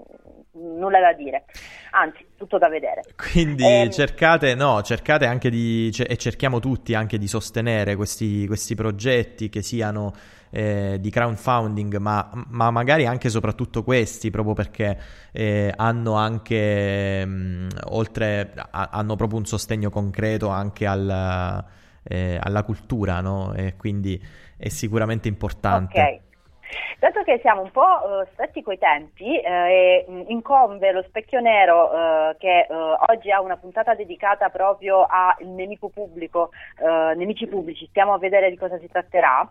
[0.53, 1.45] nulla da dire,
[1.91, 3.03] anzi tutto da vedere.
[3.17, 8.75] Quindi eh, cercate, no, cercate anche di, e cerchiamo tutti anche di sostenere questi, questi
[8.75, 10.13] progetti che siano
[10.57, 14.99] eh, di crowdfunding, ma, ma, magari anche e soprattutto questi, proprio perché
[15.31, 21.63] eh, hanno anche, mh, oltre, a, hanno proprio un sostegno concreto anche al,
[22.05, 23.53] eh, alla cultura, no?
[23.53, 24.19] E quindi
[24.57, 26.01] è sicuramente importante.
[26.01, 26.21] Ok.
[26.99, 31.93] Dato che siamo un po' uh, stretti coi tempi eh, e incombe lo specchio nero
[31.93, 32.75] eh, che uh,
[33.11, 38.49] oggi ha una puntata dedicata proprio al nemico pubblico, uh, nemici pubblici, stiamo a vedere
[38.49, 39.49] di cosa si tratterà,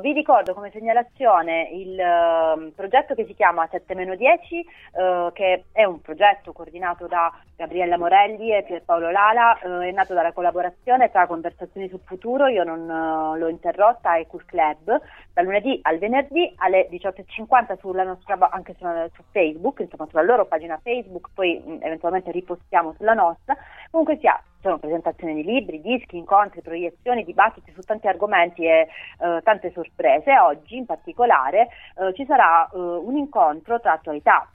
[0.00, 6.52] vi ricordo come segnalazione il ehm, progetto che si chiama 7-10, che è un progetto
[6.52, 12.46] coordinato da Gabriella Morelli e Pierpaolo Lala, è nato dalla collaborazione tra Conversazioni sul Futuro,
[12.46, 15.00] io non l'ho interrotta, e Cool Club,
[15.32, 20.46] dal lunedì al venerdì alle 18.50 sulla nostra, anche su, su, Facebook, insomma sulla loro
[20.46, 23.56] pagina Facebook, poi mh, eventualmente ripostiamo sulla nostra.
[23.90, 28.88] Comunque sia, sono presentazioni di libri, dischi, incontri, proiezioni, dibattiti su tanti argomenti e
[29.20, 30.38] eh, tante sorprese.
[30.38, 34.48] Oggi in particolare eh, ci sarà eh, un incontro tra attualità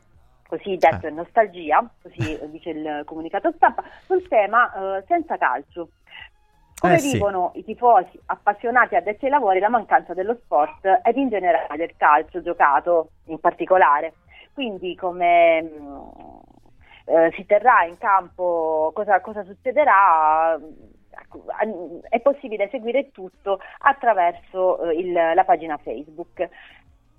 [0.47, 5.89] così detto in nostalgia, così dice il comunicato stampa, sul tema eh, senza calcio.
[6.79, 7.59] Come eh vivono sì.
[7.59, 12.41] i tifosi appassionati addetti ai lavori la mancanza dello sport ed in generale del calcio
[12.41, 14.13] giocato in particolare.
[14.53, 15.97] Quindi come mm,
[17.05, 20.59] eh, si terrà in campo, cosa, cosa succederà?
[21.09, 21.45] Ecco,
[22.09, 26.49] è possibile seguire tutto attraverso eh, il, la pagina Facebook.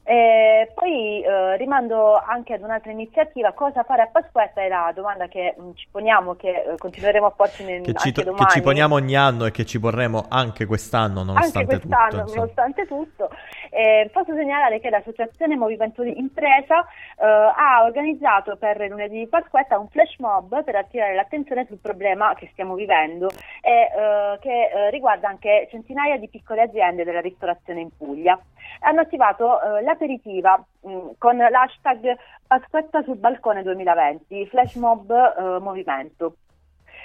[0.07, 5.29] E poi eh, rimando anche ad un'altra iniziativa, cosa fare a Pasquetta è la domanda
[5.29, 8.35] che mh, mm, ci poniamo, che eh, continueremo a porci nel, che ci, to-.
[8.35, 12.35] Che ci poniamo ogni anno e che ci porremo anche quest'anno, nonostante anche quest'anno, tutto.
[12.35, 13.31] Nonostante tutto.
[13.71, 16.83] Eh, posso segnalare che l'associazione Movimento Impresa
[17.17, 22.35] eh, ha organizzato per lunedì di Pasquetta un flash mob per attirare l'attenzione sul problema
[22.35, 23.31] che stiamo vivendo
[23.63, 28.39] e eh, che eh, riguarda anche centinaia di piccole aziende della ristorazione in Puglia.
[28.81, 32.17] Hanno attivato la aperitiva mh, mm, con l'hashtag
[32.47, 36.37] Pasquetta sul balcone 2020, flash mob eh, movimento.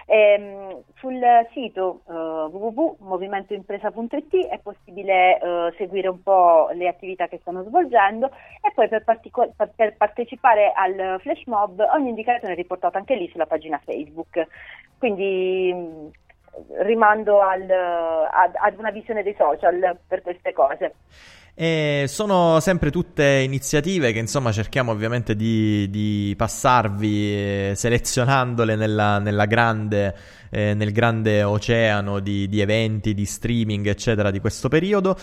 [0.05, 1.19] E, ehm, sul
[1.53, 8.71] sito eh, www.movimentoimpresa.it è possibile uh, seguire un po' le attività che stanno svolgendo e
[8.73, 13.45] poi per, partico- per, partecipare al flash mob ogni indicazione è riportata anche lì sulla
[13.45, 14.47] pagina Facebook.
[14.97, 16.09] Quindi mh,
[16.81, 20.95] rimando al, ad, ad una visione dei social per queste cose.
[21.61, 29.19] E sono sempre tutte iniziative che insomma cerchiamo ovviamente di, di passarvi eh, selezionandole nella,
[29.19, 30.15] nella grande,
[30.51, 35.17] eh, nel grande oceano di, di eventi, di streaming eccetera di questo periodo.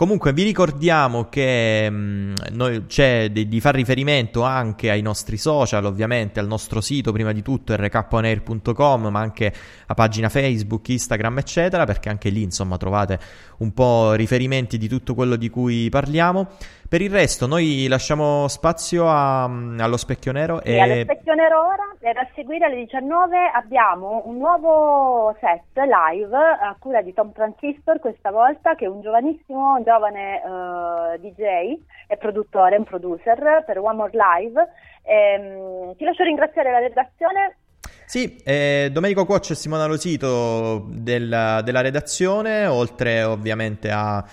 [0.00, 5.36] Comunque vi ricordiamo che mh, mm, noi, c'è di, di, far riferimento anche ai nostri
[5.36, 9.52] social, ovviamente al nostro sito prima di tutto rkonair.com, ma anche
[9.84, 13.20] a pagina Facebook, Instagram, eccetera, perché anche lì insomma trovate
[13.58, 16.48] un po' riferimenti di tutto quello di cui parliamo.
[16.90, 20.80] Per il resto noi lasciamo spazio a, allo Specchio Nero e...
[20.80, 26.74] allo Specchio Nero ora e da seguire alle 19 abbiamo un nuovo set live a
[26.80, 31.78] cura di Tom Transistor questa volta che è un giovanissimo, giovane uh, eh, DJ
[32.08, 34.60] e produttore, un producer per One More Live.
[35.02, 37.58] E, um, ti lascio ringraziare la redazione
[38.04, 44.24] sì, eh, Domenico Cuoccio e Simona Losito del, della redazione, oltre ovviamente a a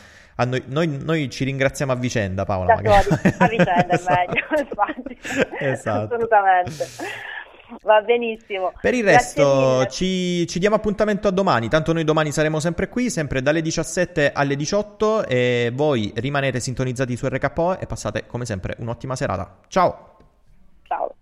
[0.46, 2.76] noi, noi, noi, ci ringraziamo a vicenda, Paola.
[2.76, 3.10] Magari.
[3.38, 5.18] A vicenda è meglio, infatti.
[5.60, 6.14] Esatto.
[6.14, 6.86] Assolutamente.
[7.82, 8.72] Va benissimo.
[8.80, 13.10] Per il resto ci, ci, diamo appuntamento a domani, tanto noi domani saremo sempre qui,
[13.10, 18.76] sempre dalle 17 alle 18 e voi rimanete sintonizzati su RKO e passate come sempre
[18.80, 19.59] un'ottima serata.
[19.68, 20.16] Ciao!
[20.84, 21.14] Ciao!